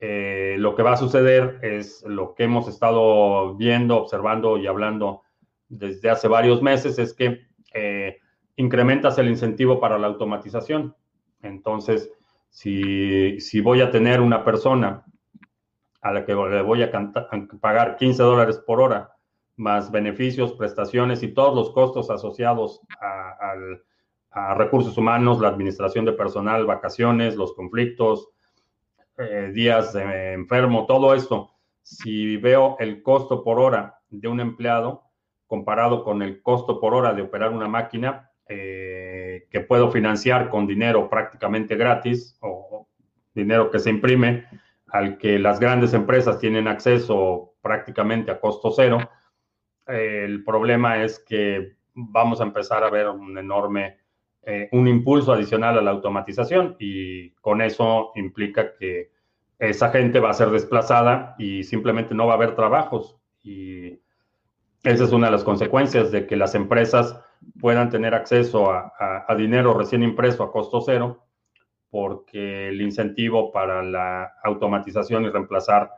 [0.00, 5.22] Eh, lo que va a suceder es lo que hemos estado viendo, observando y hablando
[5.68, 7.42] desde hace varios meses, es que
[7.74, 8.16] eh,
[8.56, 10.96] incrementas el incentivo para la automatización.
[11.42, 12.10] Entonces,
[12.48, 15.04] si, si voy a tener una persona
[16.02, 16.90] a la que le voy a
[17.60, 19.16] pagar 15 dólares por hora,
[19.56, 23.54] más beneficios, prestaciones y todos los costos asociados a,
[24.54, 28.30] recursos humanos, la administración de personal, vacaciones, los conflictos,
[29.18, 31.50] eh, días enfermo, todo esto.
[31.82, 35.04] Si veo el costo por hora de un empleado
[35.46, 40.66] comparado con el costo por hora de operar una máquina, eh, que puedo financiar con
[40.66, 42.88] dinero prácticamente gratis o
[43.34, 44.46] dinero que se imprime,
[44.92, 48.98] al que las grandes empresas tienen acceso prácticamente a costo cero,
[49.86, 53.98] el problema es que vamos a empezar a ver un enorme,
[54.42, 59.10] eh, un impulso adicional a la automatización y con eso implica que
[59.58, 63.16] esa gente va a ser desplazada y simplemente no va a haber trabajos.
[63.42, 64.00] Y
[64.82, 67.18] esa es una de las consecuencias de que las empresas
[67.60, 68.92] puedan tener acceso a,
[69.36, 71.24] dinero recién impreso a costo cero,
[71.92, 75.90] porque el incentivo para la automatización y reemplazar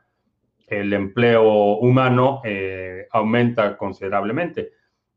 [0.67, 4.73] el empleo humano eh, aumenta considerablemente.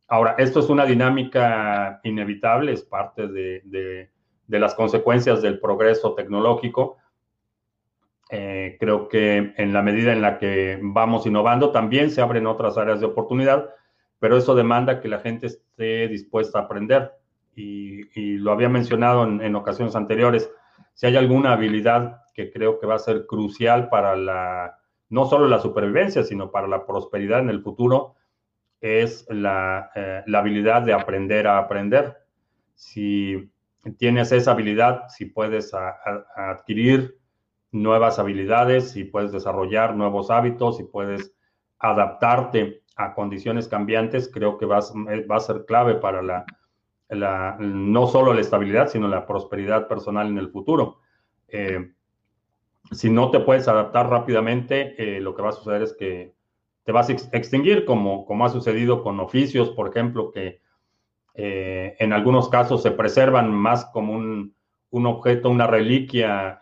[0.07, 4.07] Ahora, esto es una dinámica inevitable, es parte de,
[4.47, 6.97] las consecuencias del progreso tecnológico.
[8.29, 12.77] Eh, creo que en la medida en la que vamos innovando, también se abren otras
[12.77, 13.67] áreas de oportunidad,
[14.19, 17.13] pero eso demanda que la gente esté dispuesta a aprender.
[17.55, 17.87] Y,
[18.37, 20.51] lo había mencionado en, en, ocasiones anteriores,
[20.97, 24.79] si hay alguna habilidad que creo que va a ser crucial para la,
[25.09, 28.15] no solo la supervivencia, sino para la prosperidad en el futuro,
[28.81, 32.17] es la, eh, habilidad de aprender a aprender.
[32.73, 33.47] Si
[33.99, 35.71] tienes esa habilidad, si puedes
[36.35, 37.19] adquirir
[37.71, 41.31] nuevas habilidades, si puedes desarrollar nuevos hábitos, si puedes
[41.77, 46.43] adaptarte a condiciones cambiantes, creo que va, a ser clave para la,
[47.09, 50.99] la, no solo la estabilidad, sino la prosperidad personal en el futuro.
[51.47, 51.91] Eh,
[52.91, 56.33] si no te puedes adaptar rápidamente, eh, lo que va a suceder es que
[56.83, 60.61] te vas a extinguir, como, como ha sucedido con oficios, por ejemplo, que
[61.33, 64.55] eh, en algunos casos se preservan más como un,
[64.91, 66.61] objeto, una reliquia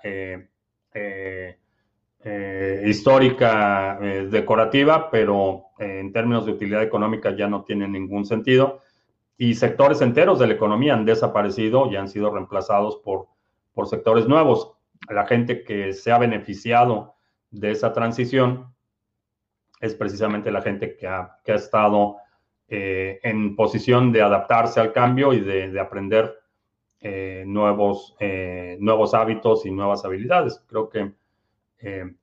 [2.83, 8.81] histórica decorativa, pero en términos de utilidad económica ya no tiene ningún sentido.
[9.37, 13.27] Y sectores enteros de la economía han desaparecido y han sido reemplazados por,
[13.73, 14.71] por sectores nuevos.
[15.09, 17.15] La gente que se ha beneficiado
[17.51, 18.73] de esa transición
[19.81, 22.17] es precisamente la gente que ha, estado
[22.67, 26.33] eh, en posición de adaptarse al cambio y de, aprender
[27.01, 30.63] eh, nuevos, eh, nuevos hábitos y nuevas habilidades.
[30.67, 31.11] Creo que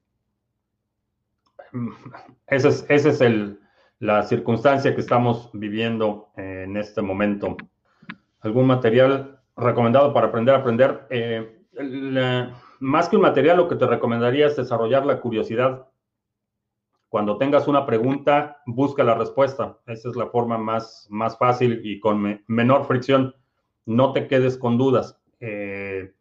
[2.47, 3.62] esa es, ese es el,
[4.03, 7.57] la circunstancia que estamos viviendo en este momento.
[8.41, 11.07] ¿Algún material recomendado para aprender a aprender?
[11.09, 12.51] Eh,
[12.81, 15.87] más que un material, lo que te recomendaría es desarrollar la curiosidad.
[17.09, 19.79] Cuando tengas una pregunta, busca la respuesta.
[19.87, 23.37] Esa es la forma más, más fácil y con menor fricción.
[23.87, 25.23] No te quedes con dudas.
[25.39, 26.13] Eh,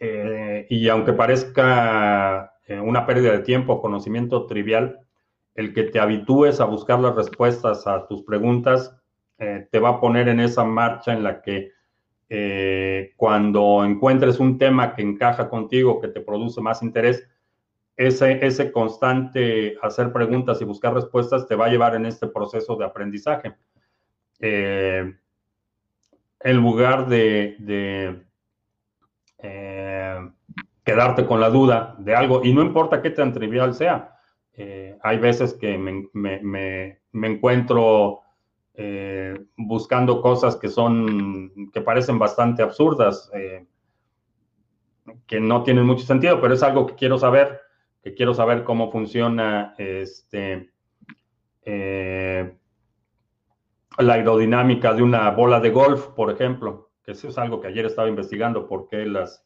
[0.00, 5.00] eh, y aunque parezca una pérdida de tiempo, conocimiento trivial,
[5.54, 8.96] el que te habitúes a buscar las respuestas a tus preguntas
[9.38, 11.72] eh, te va a poner en esa marcha en la que
[12.28, 17.26] eh, cuando encuentres un tema que encaja contigo, que te produce más interés,
[17.96, 22.76] ese, ese constante hacer preguntas y buscar respuestas te va a llevar en este proceso
[22.76, 23.54] de aprendizaje.
[24.40, 25.10] Eh,
[26.42, 28.22] en lugar de, de
[30.84, 34.19] quedarte con la duda de algo, y no importa qué tan trivial sea,
[34.62, 38.20] eh, hay veces que me, encuentro
[38.74, 43.64] eh, buscando cosas que son, que parecen bastante absurdas, eh,
[45.26, 47.58] que no tienen mucho sentido, pero es algo que quiero saber,
[48.02, 50.70] que quiero saber cómo funciona este,
[51.64, 52.52] la
[54.12, 58.10] aerodinámica de una bola de golf, por ejemplo, que eso es algo que ayer estaba
[58.10, 59.42] investigando, por qué las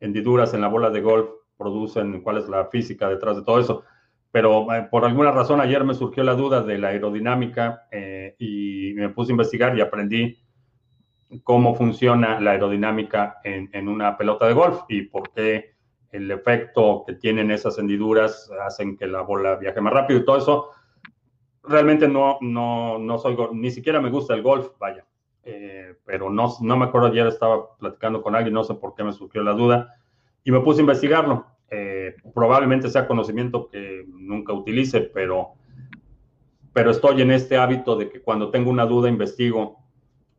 [0.00, 3.84] hendiduras en la bola de golf producen, cuál es la física detrás de todo eso
[4.38, 8.92] pero eh, por alguna razón ayer me surgió la duda de la aerodinámica eh, y
[8.94, 10.38] me puse a investigar y aprendí
[11.42, 15.74] cómo funciona la aerodinámica en, una pelota de golf y por qué
[16.12, 20.38] el efecto que tienen esas hendiduras hacen que la bola viaje más rápido y todo
[20.38, 20.70] eso.
[21.64, 25.04] Realmente no, no, no soy, ni siquiera me gusta el golf, vaya,
[25.42, 29.02] eh, pero no, no me acuerdo, ayer estaba platicando con alguien, no sé por qué
[29.02, 29.96] me surgió la duda,
[30.44, 31.57] y me puse a investigarlo.
[31.70, 35.54] Eh, probablemente sea conocimiento que nunca utilice, pero,
[36.72, 39.76] pero estoy en este hábito de que cuando tengo una duda investigo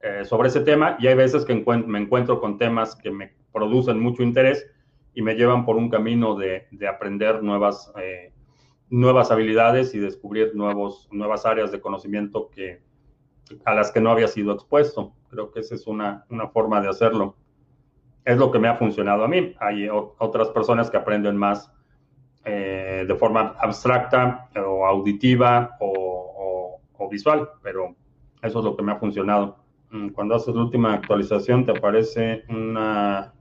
[0.02, 4.00] eh, sobre ese tema y hay veces que me encuentro con temas que me producen
[4.00, 4.66] mucho interés
[5.14, 8.32] y me llevan por un camino de, de aprender nuevas, eh,
[8.90, 12.82] nuevas habilidades y descubrir nuevos, nuevas áreas de conocimiento que,
[13.66, 15.14] a las que no había sido expuesto.
[15.30, 17.36] Creo que esa es una, una forma de hacerlo.
[18.30, 19.56] Es lo que me ha funcionado a mí.
[19.60, 21.72] Hay otras personas que aprenden más
[22.46, 27.96] eh, de forma abstracta o auditiva o, o, visual, pero
[28.44, 29.58] eso es lo que me ha funcionado.
[29.90, 33.34] Mm, cuando haces la última actualización te aparece una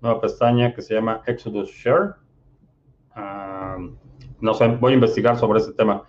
[0.00, 2.14] nueva pestaña que se llama Exodus Share.
[3.12, 3.76] Ah,
[4.40, 6.04] no sé, voy a investigar sobre ese tema.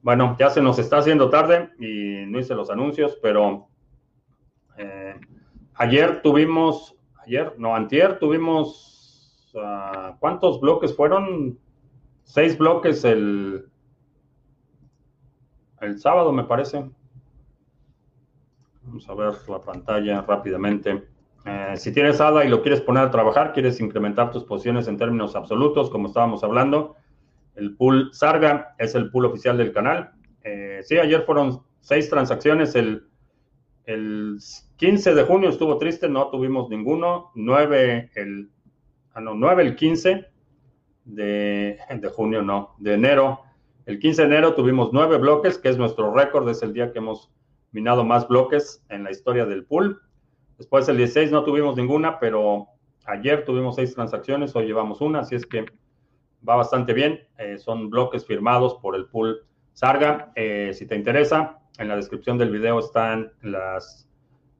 [0.00, 3.66] Bueno, ya se nos está haciendo tarde y no hice los anuncios, pero
[4.78, 5.18] eh,
[5.74, 6.95] ayer tuvimos,
[7.26, 11.58] ayer, no, antier tuvimos, uh, ¿cuántos bloques fueron?
[12.24, 13.66] Seis bloques el,
[15.80, 16.88] el sábado, me parece.
[18.82, 21.06] Vamos a ver la pantalla rápidamente.
[21.44, 24.96] Eh, si tienes ADA y lo quieres poner a trabajar, quieres incrementar tus posiciones en
[24.96, 26.96] términos absolutos, como estábamos hablando,
[27.54, 30.12] el pool Sarga es el pool oficial del canal.
[30.42, 32.74] Eh, sí, ayer fueron seis transacciones.
[32.74, 33.08] El,
[33.84, 34.38] el
[34.76, 37.30] 15 de junio estuvo triste, no tuvimos ninguno.
[37.34, 38.50] 9 el,
[39.14, 40.26] ah, no, 9 el 15
[41.06, 43.40] de, de junio, no, de enero.
[43.86, 46.98] El 15 de enero tuvimos nueve bloques, que es nuestro récord, es el día que
[46.98, 47.30] hemos
[47.70, 50.02] minado más bloques en la historia del pool.
[50.58, 52.66] Después el 16 no tuvimos ninguna, pero
[53.04, 55.66] ayer tuvimos seis transacciones, hoy llevamos una, así es que
[56.46, 57.20] va bastante bien.
[57.38, 60.32] Eh, son bloques firmados por el pool Sarga.
[60.34, 64.05] Eh, si te interesa, en la descripción del video están las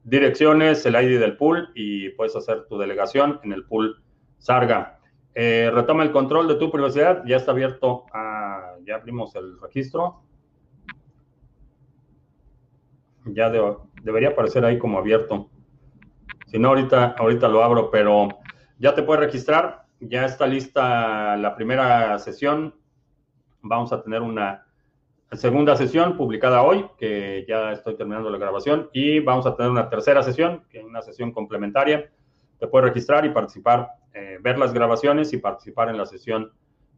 [0.07, 4.01] direcciones, el ID del pool y puedes hacer tu delegación en el pool
[4.39, 4.99] Sarga.
[5.35, 7.23] Eh, retoma el control de tu privacidad.
[7.25, 8.05] Ya está abierto.
[8.85, 10.23] ya abrimos el registro.
[13.25, 13.51] Ya
[14.01, 15.49] debería aparecer ahí como abierto.
[16.47, 18.29] Si no, ahorita, ahorita lo abro, pero
[18.79, 22.75] ya te puedes registrar ya está lista la primera sesión.
[23.61, 24.66] Vamos a tener una
[25.33, 29.89] segunda sesión publicada hoy, que ya estoy terminando la grabación, y vamos a tener una
[29.89, 32.09] tercera sesión, que es una sesión complementaria.
[32.59, 36.51] Te puedes registrar y participar, eh, ver las grabaciones y participar en la sesión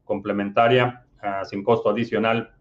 [0.03, 2.53] complementaria ah, sin costo adicional.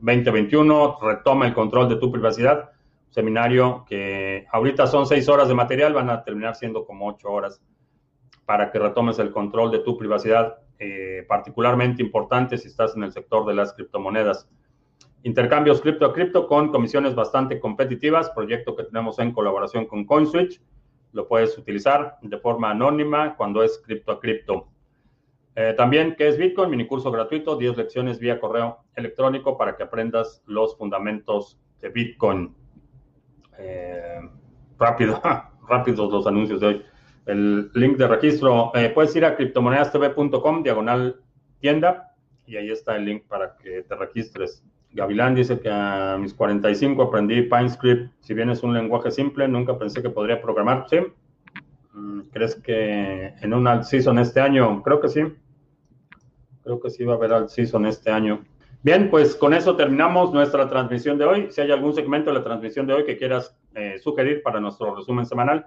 [0.00, 2.70] 2021, eh, retoma el control de tu privacidad.
[3.10, 7.60] Seminario que ahorita son seis horas de material, van a terminar siendo como ocho horas
[8.44, 13.12] para que retomes el control de tu privacidad, eh, particularmente importante si estás en el
[13.12, 14.48] sector de las criptomonedas.
[15.22, 20.60] Intercambios cripto a cripto con comisiones bastante competitivas, proyecto que tenemos en colaboración con CoinSwitch.
[21.12, 24.68] Lo puedes utilizar de forma anónima cuando es cripto a cripto.
[25.54, 26.68] Eh, también, ¿qué es Bitcoin?
[26.68, 32.54] Mini curso gratuito, 10 lecciones vía correo electrónico para que aprendas los fundamentos de Bitcoin.
[33.58, 34.20] Eh,
[34.78, 35.22] rápido,
[35.66, 36.84] rápidos los anuncios de hoy
[37.26, 38.72] el link de registro.
[38.74, 41.20] Eh, puedes ir a criptomonedastv.com, diagonal
[41.60, 42.14] tienda,
[42.46, 44.64] y ahí está el link para que te registres.
[44.92, 48.12] Gavilán dice que a mis 45 aprendí PineScript.
[48.20, 50.86] Si bien es un lenguaje simple, nunca pensé que podría programar.
[50.88, 50.98] ¿Sí?
[51.92, 54.82] Mm, ¿Crees que en un alt season este año?
[54.82, 55.22] Creo que sí.
[56.62, 58.40] Creo que sí va a haber alt season este año.
[58.82, 61.48] Bien, pues con eso terminamos nuestra transmisión de hoy.
[61.50, 64.94] Si hay algún segmento de la transmisión de hoy que quieras eh, sugerir para nuestro
[64.94, 65.66] resumen semanal,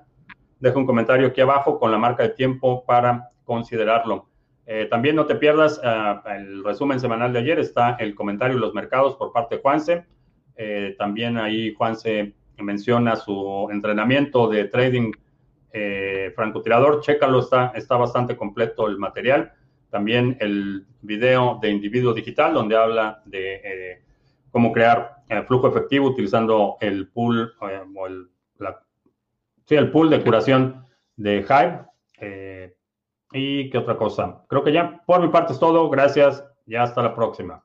[0.59, 4.27] deja un comentario aquí abajo con la marca de tiempo para considerarlo.
[4.71, 8.61] Eh, también no te pierdas uh, el resumen semanal de ayer, está el comentario de
[8.61, 10.05] los mercados por parte de Juanse.
[10.55, 15.11] Eh, también ahí Juanse menciona su entrenamiento de trading
[15.71, 17.01] eh, francotirador.
[17.01, 19.53] Chécalo, está, está bastante completo el material.
[19.89, 24.03] También el video de individuo digital, donde habla de
[24.51, 28.29] cómo crear flujo efectivo utilizando el pool o el,
[29.69, 30.83] Sí, el pool de curación
[31.15, 31.85] de Hive.
[32.19, 32.75] Eh,
[33.31, 34.43] ¿Y qué otra cosa?
[34.49, 35.87] Creo que ya por mi parte es todo.
[35.91, 37.63] Gracias y hasta la próxima.